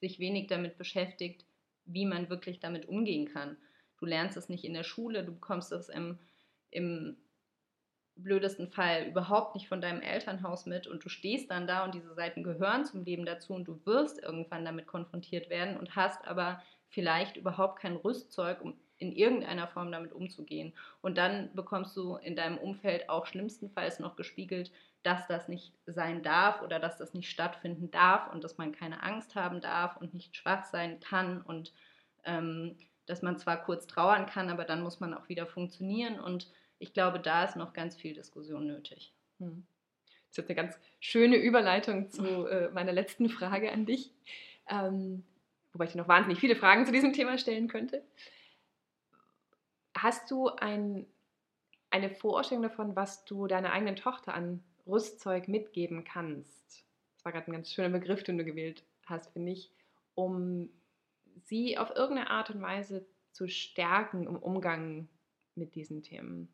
sich 0.00 0.18
wenig 0.18 0.48
damit 0.48 0.76
beschäftigt, 0.76 1.46
wie 1.84 2.06
man 2.06 2.28
wirklich 2.28 2.60
damit 2.60 2.86
umgehen 2.86 3.26
kann. 3.26 3.56
Du 3.98 4.06
lernst 4.06 4.36
es 4.36 4.48
nicht 4.48 4.64
in 4.64 4.74
der 4.74 4.84
Schule, 4.84 5.24
du 5.24 5.32
bekommst 5.32 5.72
es 5.72 5.88
im, 5.88 6.18
im 6.70 7.16
blödesten 8.16 8.70
Fall 8.70 9.06
überhaupt 9.06 9.54
nicht 9.54 9.68
von 9.68 9.80
deinem 9.80 10.00
Elternhaus 10.00 10.66
mit 10.66 10.86
und 10.86 11.04
du 11.04 11.08
stehst 11.08 11.50
dann 11.50 11.66
da 11.66 11.84
und 11.84 11.94
diese 11.94 12.14
Seiten 12.14 12.42
gehören 12.42 12.84
zum 12.84 13.04
Leben 13.04 13.26
dazu 13.26 13.54
und 13.54 13.64
du 13.64 13.80
wirst 13.84 14.22
irgendwann 14.22 14.64
damit 14.64 14.86
konfrontiert 14.86 15.50
werden 15.50 15.76
und 15.76 15.96
hast 15.96 16.26
aber 16.26 16.62
vielleicht 16.88 17.36
überhaupt 17.36 17.80
kein 17.80 17.96
Rüstzeug, 17.96 18.60
um 18.62 18.78
in 18.98 19.12
irgendeiner 19.12 19.66
Form 19.66 19.90
damit 19.90 20.12
umzugehen. 20.12 20.72
Und 21.02 21.18
dann 21.18 21.52
bekommst 21.54 21.96
du 21.96 22.16
in 22.16 22.36
deinem 22.36 22.58
Umfeld 22.58 23.08
auch 23.08 23.26
schlimmstenfalls 23.26 23.98
noch 23.98 24.16
gespiegelt, 24.16 24.70
dass 25.02 25.26
das 25.26 25.48
nicht 25.48 25.74
sein 25.86 26.22
darf 26.22 26.62
oder 26.62 26.78
dass 26.78 26.96
das 26.96 27.12
nicht 27.12 27.28
stattfinden 27.28 27.90
darf 27.90 28.32
und 28.32 28.44
dass 28.44 28.56
man 28.56 28.72
keine 28.72 29.02
Angst 29.02 29.34
haben 29.34 29.60
darf 29.60 29.96
und 29.96 30.14
nicht 30.14 30.36
schwach 30.36 30.64
sein 30.64 31.00
kann 31.00 31.42
und 31.42 31.72
ähm, 32.24 32.78
dass 33.06 33.20
man 33.20 33.36
zwar 33.36 33.62
kurz 33.62 33.86
trauern 33.86 34.26
kann, 34.26 34.48
aber 34.48 34.64
dann 34.64 34.82
muss 34.82 35.00
man 35.00 35.12
auch 35.12 35.28
wieder 35.28 35.46
funktionieren 35.46 36.18
und 36.18 36.50
ich 36.84 36.92
glaube, 36.92 37.18
da 37.18 37.44
ist 37.44 37.56
noch 37.56 37.72
ganz 37.72 37.96
viel 37.96 38.12
Diskussion 38.12 38.66
nötig. 38.66 39.14
Hm. 39.38 39.66
Das 40.06 40.30
ist 40.32 40.36
jetzt 40.36 40.50
eine 40.50 40.56
ganz 40.56 40.78
schöne 41.00 41.36
Überleitung 41.36 42.10
zu 42.10 42.46
äh, 42.46 42.68
meiner 42.72 42.92
letzten 42.92 43.30
Frage 43.30 43.72
an 43.72 43.86
dich, 43.86 44.12
ähm, 44.68 45.24
wobei 45.72 45.86
ich 45.86 45.92
dir 45.92 45.98
noch 45.98 46.08
wahnsinnig 46.08 46.38
viele 46.38 46.56
Fragen 46.56 46.84
zu 46.84 46.92
diesem 46.92 47.14
Thema 47.14 47.38
stellen 47.38 47.68
könnte. 47.68 48.02
Hast 49.96 50.30
du 50.30 50.50
ein, 50.50 51.06
eine 51.88 52.10
Vorstellung 52.10 52.62
davon, 52.62 52.94
was 52.94 53.24
du 53.24 53.46
deiner 53.46 53.72
eigenen 53.72 53.96
Tochter 53.96 54.34
an 54.34 54.62
Rüstzeug 54.86 55.48
mitgeben 55.48 56.04
kannst. 56.04 56.84
Das 57.16 57.24
war 57.24 57.32
gerade 57.32 57.50
ein 57.50 57.54
ganz 57.54 57.72
schöner 57.72 57.98
Begriff, 57.98 58.22
den 58.24 58.36
du 58.36 58.44
gewählt 58.44 58.84
hast, 59.06 59.32
finde 59.32 59.52
ich, 59.52 59.70
um 60.14 60.68
sie 61.44 61.78
auf 61.78 61.90
irgendeine 61.96 62.28
Art 62.28 62.50
und 62.50 62.60
Weise 62.60 63.06
zu 63.32 63.48
stärken 63.48 64.26
im 64.26 64.36
Umgang 64.36 65.08
mit 65.54 65.74
diesen 65.74 66.02
Themen? 66.02 66.48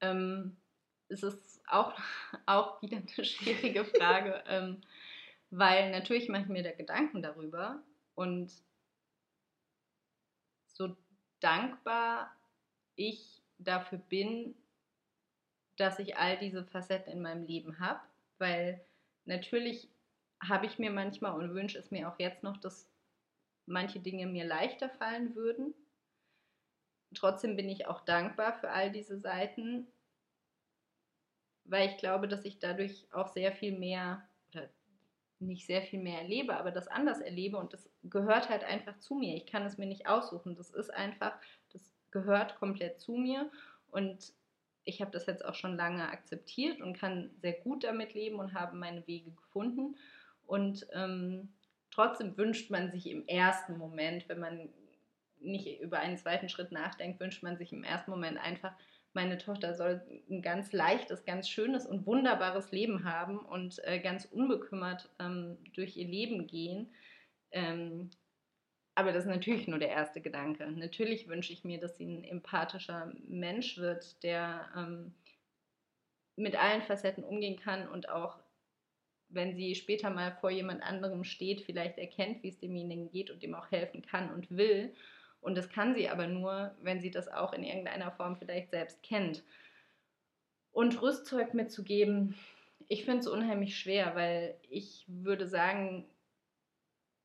Ähm, 0.00 0.56
es 1.08 1.22
ist 1.22 1.62
auch, 1.66 1.92
auch 2.46 2.80
wieder 2.82 2.98
eine 2.98 3.24
schwierige 3.24 3.84
Frage, 3.84 4.42
ähm, 4.48 4.80
weil 5.50 5.90
natürlich 5.90 6.28
mache 6.28 6.42
ich 6.42 6.48
mir 6.48 6.62
da 6.62 6.72
Gedanken 6.72 7.22
darüber 7.22 7.82
und 8.14 8.52
so 10.66 10.96
dankbar 11.40 12.34
ich 12.96 13.42
dafür 13.58 13.98
bin, 13.98 14.54
dass 15.76 15.98
ich 15.98 16.16
all 16.16 16.38
diese 16.38 16.64
Facetten 16.64 17.12
in 17.12 17.22
meinem 17.22 17.44
Leben 17.44 17.78
habe, 17.80 18.00
weil 18.38 18.84
natürlich 19.24 19.88
habe 20.40 20.66
ich 20.66 20.78
mir 20.78 20.90
manchmal 20.90 21.32
und 21.32 21.54
wünsche 21.54 21.78
es 21.78 21.90
mir 21.90 22.08
auch 22.08 22.18
jetzt 22.18 22.42
noch, 22.42 22.56
dass 22.58 22.90
manche 23.66 24.00
Dinge 24.00 24.26
mir 24.26 24.44
leichter 24.44 24.90
fallen 24.90 25.34
würden. 25.34 25.74
Trotzdem 27.14 27.56
bin 27.56 27.68
ich 27.68 27.86
auch 27.86 28.00
dankbar 28.00 28.54
für 28.54 28.70
all 28.70 28.90
diese 28.90 29.18
Seiten, 29.18 29.86
weil 31.64 31.88
ich 31.88 31.96
glaube, 31.96 32.28
dass 32.28 32.44
ich 32.44 32.58
dadurch 32.58 33.06
auch 33.12 33.28
sehr 33.28 33.52
viel 33.52 33.78
mehr 33.78 34.26
oder 34.52 34.68
nicht 35.40 35.66
sehr 35.66 35.82
viel 35.82 36.00
mehr 36.00 36.20
erlebe, 36.20 36.56
aber 36.56 36.70
das 36.70 36.88
anders 36.88 37.20
erlebe 37.20 37.56
und 37.56 37.72
das 37.72 37.88
gehört 38.04 38.48
halt 38.48 38.64
einfach 38.64 38.98
zu 38.98 39.14
mir. 39.14 39.36
Ich 39.36 39.46
kann 39.46 39.64
es 39.64 39.78
mir 39.78 39.86
nicht 39.86 40.06
aussuchen. 40.06 40.54
Das 40.56 40.70
ist 40.70 40.92
einfach, 40.92 41.32
das 41.72 41.82
gehört 42.10 42.56
komplett 42.56 43.00
zu 43.00 43.12
mir 43.12 43.50
und 43.90 44.32
ich 44.84 45.00
habe 45.00 45.10
das 45.10 45.26
jetzt 45.26 45.44
auch 45.44 45.54
schon 45.54 45.76
lange 45.76 46.08
akzeptiert 46.08 46.80
und 46.80 46.98
kann 46.98 47.30
sehr 47.40 47.54
gut 47.54 47.84
damit 47.84 48.14
leben 48.14 48.38
und 48.38 48.54
habe 48.54 48.76
meine 48.76 49.06
Wege 49.06 49.30
gefunden. 49.30 49.96
Und 50.46 50.86
ähm, 50.92 51.48
trotzdem 51.90 52.36
wünscht 52.36 52.70
man 52.70 52.90
sich 52.90 53.08
im 53.08 53.26
ersten 53.26 53.78
Moment, 53.78 54.28
wenn 54.28 54.40
man 54.40 54.68
nicht 55.44 55.80
über 55.80 55.98
einen 55.98 56.16
zweiten 56.18 56.48
Schritt 56.48 56.72
nachdenkt, 56.72 57.20
wünscht 57.20 57.42
man 57.42 57.56
sich 57.56 57.72
im 57.72 57.84
ersten 57.84 58.10
Moment 58.10 58.38
einfach, 58.38 58.74
meine 59.12 59.38
Tochter 59.38 59.74
soll 59.74 60.02
ein 60.28 60.42
ganz 60.42 60.72
leichtes, 60.72 61.24
ganz 61.24 61.48
schönes 61.48 61.86
und 61.86 62.06
wunderbares 62.06 62.72
Leben 62.72 63.04
haben 63.04 63.38
und 63.38 63.78
äh, 63.84 64.00
ganz 64.00 64.24
unbekümmert 64.24 65.08
ähm, 65.20 65.56
durch 65.72 65.96
ihr 65.96 66.08
Leben 66.08 66.46
gehen. 66.48 66.92
Ähm, 67.52 68.10
aber 68.96 69.12
das 69.12 69.24
ist 69.24 69.30
natürlich 69.30 69.66
nur 69.66 69.78
der 69.78 69.90
erste 69.90 70.20
Gedanke. 70.20 70.70
Natürlich 70.70 71.28
wünsche 71.28 71.52
ich 71.52 71.64
mir, 71.64 71.80
dass 71.80 71.96
sie 71.96 72.06
ein 72.06 72.24
empathischer 72.24 73.12
Mensch 73.26 73.78
wird, 73.78 74.22
der 74.22 74.68
ähm, 74.76 75.14
mit 76.36 76.56
allen 76.56 76.82
Facetten 76.82 77.24
umgehen 77.24 77.56
kann 77.56 77.88
und 77.88 78.08
auch, 78.08 78.38
wenn 79.28 79.54
sie 79.56 79.74
später 79.74 80.10
mal 80.10 80.32
vor 80.40 80.50
jemand 80.50 80.82
anderem 80.82 81.24
steht, 81.24 81.62
vielleicht 81.62 81.98
erkennt, 81.98 82.42
wie 82.42 82.48
es 82.48 82.58
demjenigen 82.58 83.10
geht 83.10 83.30
und 83.30 83.42
dem 83.42 83.54
auch 83.54 83.70
helfen 83.70 84.02
kann 84.02 84.32
und 84.32 84.50
will. 84.50 84.94
Und 85.44 85.56
das 85.56 85.68
kann 85.68 85.94
sie 85.94 86.08
aber 86.08 86.26
nur, 86.26 86.74
wenn 86.80 87.02
sie 87.02 87.10
das 87.10 87.28
auch 87.28 87.52
in 87.52 87.64
irgendeiner 87.64 88.10
Form 88.10 88.36
vielleicht 88.36 88.70
selbst 88.70 89.02
kennt. 89.02 89.42
Und 90.72 91.02
Rüstzeug 91.02 91.52
mitzugeben, 91.52 92.34
ich 92.88 93.04
finde 93.04 93.20
es 93.20 93.26
unheimlich 93.26 93.78
schwer, 93.78 94.14
weil 94.14 94.56
ich 94.70 95.04
würde 95.06 95.46
sagen, 95.46 96.06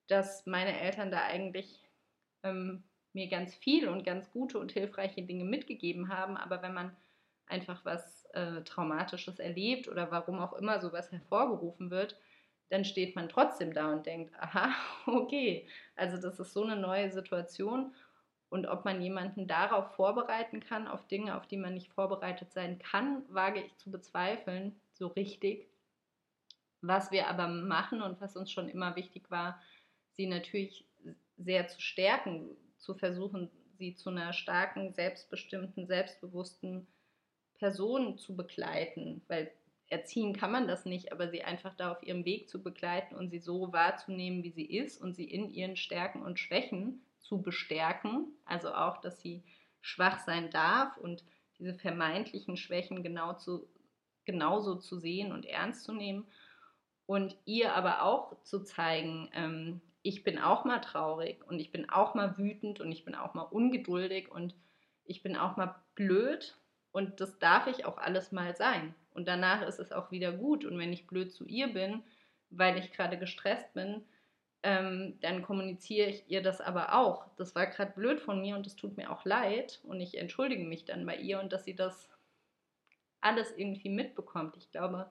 dass 0.08 0.45
meine 0.45 0.77
Eltern 0.82 1.12
da 1.12 1.23
eigentlich 1.23 1.82
ähm, 2.43 2.84
mir 3.13 3.29
ganz 3.29 3.55
viel 3.55 3.88
und 3.88 4.03
ganz 4.03 4.29
gute 4.32 4.60
und 4.60 4.73
hilfreiche 4.73 5.21
Dinge 5.21 5.45
mitgegeben 5.45 6.10
haben. 6.10 6.36
Aber 6.36 6.62
wenn 6.62 6.73
man 6.73 6.93
einfach 7.47 7.86
was 7.86 8.25
äh, 8.34 8.63
Traumatisches 8.63 9.39
erlebt 9.39 9.88
oder 9.88 10.12
warum 10.12 10.39
auch 10.39 10.53
immer 10.53 10.82
sowas 10.82 11.10
hervorgerufen 11.10 11.89
wird, 11.89 12.19
dann 12.69 12.84
steht 12.84 13.15
man 13.15 13.29
trotzdem 13.29 13.73
da 13.73 13.93
und 13.93 14.05
denkt, 14.05 14.34
aha, 14.39 14.75
okay, 15.05 15.67
also 15.95 16.17
das 16.17 16.38
ist 16.38 16.51
so 16.51 16.65
eine 16.65 16.75
neue 16.75 17.10
Situation 17.12 17.93
und 18.49 18.65
ob 18.65 18.83
man 18.85 19.01
jemanden 19.01 19.47
darauf 19.47 19.95
vorbereiten 19.95 20.59
kann, 20.59 20.88
auf 20.88 21.07
Dinge, 21.07 21.35
auf 21.35 21.47
die 21.47 21.57
man 21.57 21.75
nicht 21.75 21.93
vorbereitet 21.93 22.51
sein 22.51 22.79
kann, 22.79 23.23
wage 23.29 23.62
ich 23.62 23.77
zu 23.77 23.91
bezweifeln, 23.91 24.79
so 24.93 25.07
richtig. 25.07 25.67
Was 26.81 27.12
wir 27.12 27.27
aber 27.27 27.47
machen 27.47 28.01
und 28.01 28.19
was 28.21 28.35
uns 28.35 28.51
schon 28.51 28.69
immer 28.69 28.95
wichtig 28.95 29.29
war, 29.29 29.62
sie 30.13 30.27
natürlich 30.27 30.88
sehr 31.38 31.67
zu 31.67 31.79
stärken, 31.79 32.49
zu 32.77 32.95
versuchen, 32.95 33.51
sie 33.77 33.95
zu 33.95 34.09
einer 34.09 34.33
starken, 34.33 34.93
selbstbestimmten, 34.93 35.85
selbstbewussten 35.85 36.88
Person 37.59 38.17
zu 38.17 38.35
begleiten, 38.35 39.21
weil 39.27 39.51
erziehen 39.88 40.35
kann 40.35 40.51
man 40.51 40.67
das 40.67 40.85
nicht, 40.85 41.12
aber 41.12 41.29
sie 41.29 41.43
einfach 41.43 41.75
da 41.75 41.91
auf 41.91 42.03
ihrem 42.03 42.25
Weg 42.25 42.49
zu 42.49 42.62
begleiten 42.62 43.15
und 43.15 43.29
sie 43.29 43.39
so 43.39 43.73
wahrzunehmen, 43.73 44.43
wie 44.43 44.51
sie 44.51 44.65
ist 44.65 45.01
und 45.01 45.15
sie 45.15 45.25
in 45.25 45.49
ihren 45.49 45.75
Stärken 45.75 46.21
und 46.21 46.39
Schwächen 46.39 47.01
zu 47.19 47.41
bestärken, 47.41 48.27
also 48.45 48.73
auch, 48.73 49.01
dass 49.01 49.19
sie 49.21 49.43
schwach 49.82 50.19
sein 50.19 50.49
darf 50.49 50.97
und 50.97 51.23
diese 51.58 51.73
vermeintlichen 51.73 52.58
Schwächen 52.58 53.03
genau 53.03 53.34
zu, 53.34 53.67
genauso 54.25 54.75
zu 54.75 54.97
sehen 54.97 55.32
und 55.32 55.45
ernst 55.45 55.84
zu 55.84 55.93
nehmen 55.93 56.25
und 57.05 57.36
ihr 57.45 57.73
aber 57.73 58.03
auch 58.03 58.41
zu 58.43 58.63
zeigen, 58.63 59.29
ähm, 59.34 59.82
ich 60.01 60.23
bin 60.23 60.39
auch 60.39 60.63
mal 60.63 60.79
traurig 60.79 61.45
und 61.47 61.60
ich 61.60 61.71
bin 61.71 61.89
auch 61.89 62.13
mal 62.15 62.38
wütend 62.38 62.79
und 62.79 62.91
ich 62.91 63.03
bin 63.03 63.15
auch 63.15 63.34
mal 63.34 63.43
ungeduldig 63.43 64.32
und 64.32 64.55
ich 65.03 65.21
bin 65.23 65.36
auch 65.36 65.58
mal 65.58 65.75
blöd 65.95 66.58
und 66.91 67.19
das 67.19 67.38
darf 67.39 67.67
ich 67.67 67.86
auch 67.86 67.97
alles 67.97 68.32
mal 68.32 68.55
sein. 68.55 68.95
Und 69.12 69.27
danach 69.27 69.62
ist 69.63 69.79
es 69.79 69.91
auch 69.91 70.12
wieder 70.12 70.32
gut. 70.32 70.65
Und 70.65 70.77
wenn 70.77 70.93
ich 70.93 71.08
blöd 71.08 71.32
zu 71.32 71.45
ihr 71.45 71.73
bin, 71.73 72.03
weil 72.49 72.77
ich 72.77 72.91
gerade 72.91 73.17
gestresst 73.17 73.73
bin, 73.73 74.03
ähm, 74.63 75.17
dann 75.22 75.41
kommuniziere 75.41 76.10
ich 76.10 76.30
ihr 76.30 76.41
das 76.41 76.60
aber 76.60 76.93
auch. 76.95 77.26
Das 77.38 77.56
war 77.56 77.67
gerade 77.67 77.93
blöd 77.93 78.19
von 78.19 78.41
mir 78.41 78.56
und 78.56 78.67
es 78.67 78.76
tut 78.76 78.98
mir 78.98 79.12
auch 79.12 79.24
leid. 79.26 79.80
Und 79.84 80.02
ich 80.02 80.17
entschuldige 80.17 80.63
mich 80.63 80.86
dann 80.86 81.06
bei 81.06 81.15
ihr 81.15 81.39
und 81.39 81.54
dass 81.54 81.63
sie 81.63 81.76
das 81.76 82.10
alles 83.22 83.52
irgendwie 83.56 83.89
mitbekommt. 83.89 84.58
Ich 84.58 84.72
glaube, 84.72 85.10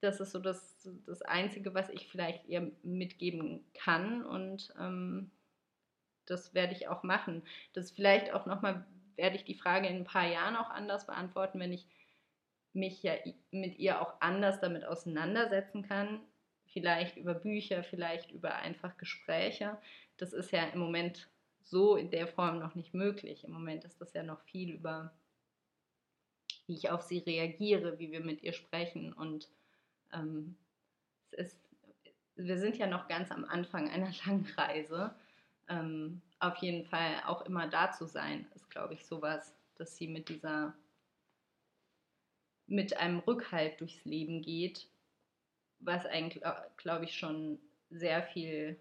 das 0.00 0.20
ist 0.20 0.32
so 0.32 0.38
das, 0.38 0.88
das 1.06 1.22
Einzige, 1.22 1.74
was 1.74 1.88
ich 1.88 2.08
vielleicht 2.08 2.46
ihr 2.46 2.70
mitgeben 2.82 3.64
kann. 3.74 4.24
Und 4.24 4.72
ähm, 4.78 5.30
das 6.26 6.54
werde 6.54 6.72
ich 6.72 6.88
auch 6.88 7.02
machen. 7.02 7.42
Das 7.72 7.90
vielleicht 7.90 8.32
auch 8.32 8.46
nochmal, 8.46 8.86
werde 9.16 9.36
ich 9.36 9.44
die 9.44 9.54
Frage 9.54 9.88
in 9.88 9.96
ein 9.96 10.04
paar 10.04 10.26
Jahren 10.26 10.56
auch 10.56 10.70
anders 10.70 11.06
beantworten, 11.06 11.58
wenn 11.58 11.72
ich 11.72 11.88
mich 12.72 13.02
ja 13.02 13.14
mit 13.50 13.78
ihr 13.78 14.00
auch 14.00 14.20
anders 14.20 14.60
damit 14.60 14.84
auseinandersetzen 14.84 15.82
kann. 15.82 16.20
Vielleicht 16.76 17.16
über 17.16 17.32
Bücher, 17.32 17.82
vielleicht 17.82 18.30
über 18.32 18.56
einfach 18.56 18.98
Gespräche. 18.98 19.78
Das 20.18 20.34
ist 20.34 20.52
ja 20.52 20.62
im 20.66 20.78
Moment 20.78 21.26
so 21.62 21.96
in 21.96 22.10
der 22.10 22.28
Form 22.28 22.58
noch 22.58 22.74
nicht 22.74 22.92
möglich. 22.92 23.44
Im 23.44 23.52
Moment 23.52 23.86
ist 23.86 23.98
das 23.98 24.12
ja 24.12 24.22
noch 24.22 24.42
viel 24.42 24.74
über, 24.74 25.10
wie 26.66 26.74
ich 26.74 26.90
auf 26.90 27.00
sie 27.00 27.20
reagiere, 27.20 27.98
wie 27.98 28.12
wir 28.12 28.20
mit 28.20 28.42
ihr 28.42 28.52
sprechen. 28.52 29.14
Und 29.14 29.48
ähm, 30.12 30.54
es 31.30 31.54
ist, 31.54 31.58
wir 32.34 32.58
sind 32.58 32.76
ja 32.76 32.86
noch 32.86 33.08
ganz 33.08 33.30
am 33.30 33.46
Anfang 33.46 33.88
einer 33.88 34.12
langen 34.26 34.46
Reise. 34.58 35.14
Ähm, 35.70 36.20
auf 36.40 36.58
jeden 36.58 36.84
Fall 36.84 37.22
auch 37.24 37.40
immer 37.46 37.68
da 37.68 37.90
zu 37.90 38.04
sein, 38.04 38.46
ist, 38.54 38.68
glaube 38.68 38.92
ich, 38.92 39.06
sowas, 39.06 39.56
dass 39.76 39.96
sie 39.96 40.08
mit 40.08 40.28
dieser 40.28 40.74
mit 42.66 42.98
einem 42.98 43.20
Rückhalt 43.20 43.80
durchs 43.80 44.04
Leben 44.04 44.42
geht, 44.42 44.90
was 45.80 46.06
eigentlich, 46.06 46.42
glaube 46.76 47.04
ich, 47.04 47.16
schon 47.16 47.58
sehr 47.90 48.22
viel 48.22 48.78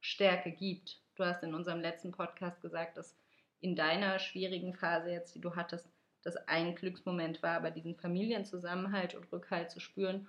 Stärke 0.00 0.50
gibt. 0.50 1.00
Du 1.14 1.24
hast 1.24 1.42
in 1.42 1.54
unserem 1.54 1.80
letzten 1.80 2.12
Podcast 2.12 2.60
gesagt, 2.60 2.96
dass 2.96 3.16
in 3.60 3.76
deiner 3.76 4.18
schwierigen 4.18 4.74
Phase 4.74 5.10
jetzt, 5.10 5.34
die 5.34 5.40
du 5.40 5.54
hattest, 5.54 5.88
das 6.22 6.36
ein 6.48 6.74
Glücksmoment 6.74 7.42
war, 7.42 7.56
aber 7.56 7.70
diesen 7.70 7.96
Familienzusammenhalt 7.96 9.14
und 9.14 9.30
Rückhalt 9.32 9.70
zu 9.70 9.80
spüren. 9.80 10.28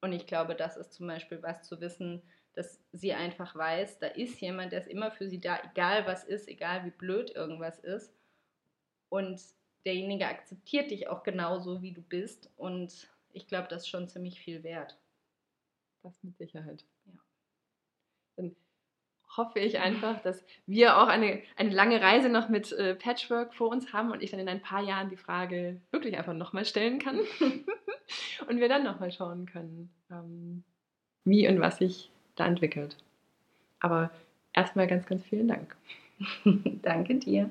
Und 0.00 0.12
ich 0.12 0.26
glaube, 0.26 0.54
das 0.54 0.76
ist 0.76 0.94
zum 0.94 1.06
Beispiel 1.06 1.42
was 1.42 1.62
zu 1.62 1.80
wissen, 1.80 2.22
dass 2.54 2.80
sie 2.92 3.12
einfach 3.12 3.54
weiß, 3.54 3.98
da 4.00 4.08
ist 4.08 4.40
jemand, 4.40 4.72
der 4.72 4.80
ist 4.80 4.88
immer 4.88 5.10
für 5.10 5.28
sie 5.28 5.40
da, 5.40 5.58
egal 5.70 6.06
was 6.06 6.24
ist, 6.24 6.48
egal 6.48 6.84
wie 6.84 6.90
blöd 6.90 7.30
irgendwas 7.30 7.78
ist. 7.78 8.12
Und 9.08 9.40
derjenige 9.84 10.26
akzeptiert 10.26 10.90
dich 10.90 11.08
auch 11.08 11.22
genauso, 11.22 11.82
wie 11.82 11.92
du 11.92 12.02
bist. 12.02 12.50
Und 12.56 13.08
ich 13.32 13.46
glaube, 13.46 13.68
das 13.68 13.82
ist 13.82 13.88
schon 13.88 14.08
ziemlich 14.08 14.40
viel 14.40 14.62
wert. 14.62 14.96
Das 16.02 16.22
mit 16.22 16.36
Sicherheit. 16.36 16.84
Ja. 17.06 17.12
Dann 18.36 18.56
hoffe 19.36 19.60
ich 19.60 19.78
einfach, 19.78 20.20
dass 20.22 20.44
wir 20.66 20.98
auch 20.98 21.08
eine, 21.08 21.42
eine 21.56 21.70
lange 21.70 22.00
Reise 22.00 22.28
noch 22.28 22.48
mit 22.48 22.72
äh, 22.72 22.94
Patchwork 22.94 23.54
vor 23.54 23.68
uns 23.68 23.92
haben 23.92 24.10
und 24.10 24.22
ich 24.22 24.30
dann 24.30 24.40
in 24.40 24.48
ein 24.48 24.62
paar 24.62 24.82
Jahren 24.82 25.10
die 25.10 25.16
Frage 25.16 25.80
wirklich 25.90 26.16
einfach 26.16 26.34
nochmal 26.34 26.64
stellen 26.64 26.98
kann 26.98 27.18
und 28.48 28.58
wir 28.60 28.68
dann 28.68 28.84
nochmal 28.84 29.12
schauen 29.12 29.46
können, 29.46 29.90
ähm, 30.10 30.64
wie 31.24 31.48
und 31.48 31.60
was 31.60 31.78
sich 31.78 32.10
da 32.34 32.46
entwickelt. 32.46 32.96
Aber 33.78 34.10
erstmal 34.52 34.86
ganz, 34.86 35.06
ganz 35.06 35.24
vielen 35.24 35.48
Dank. 35.48 35.76
Danke 36.82 37.16
dir. 37.16 37.50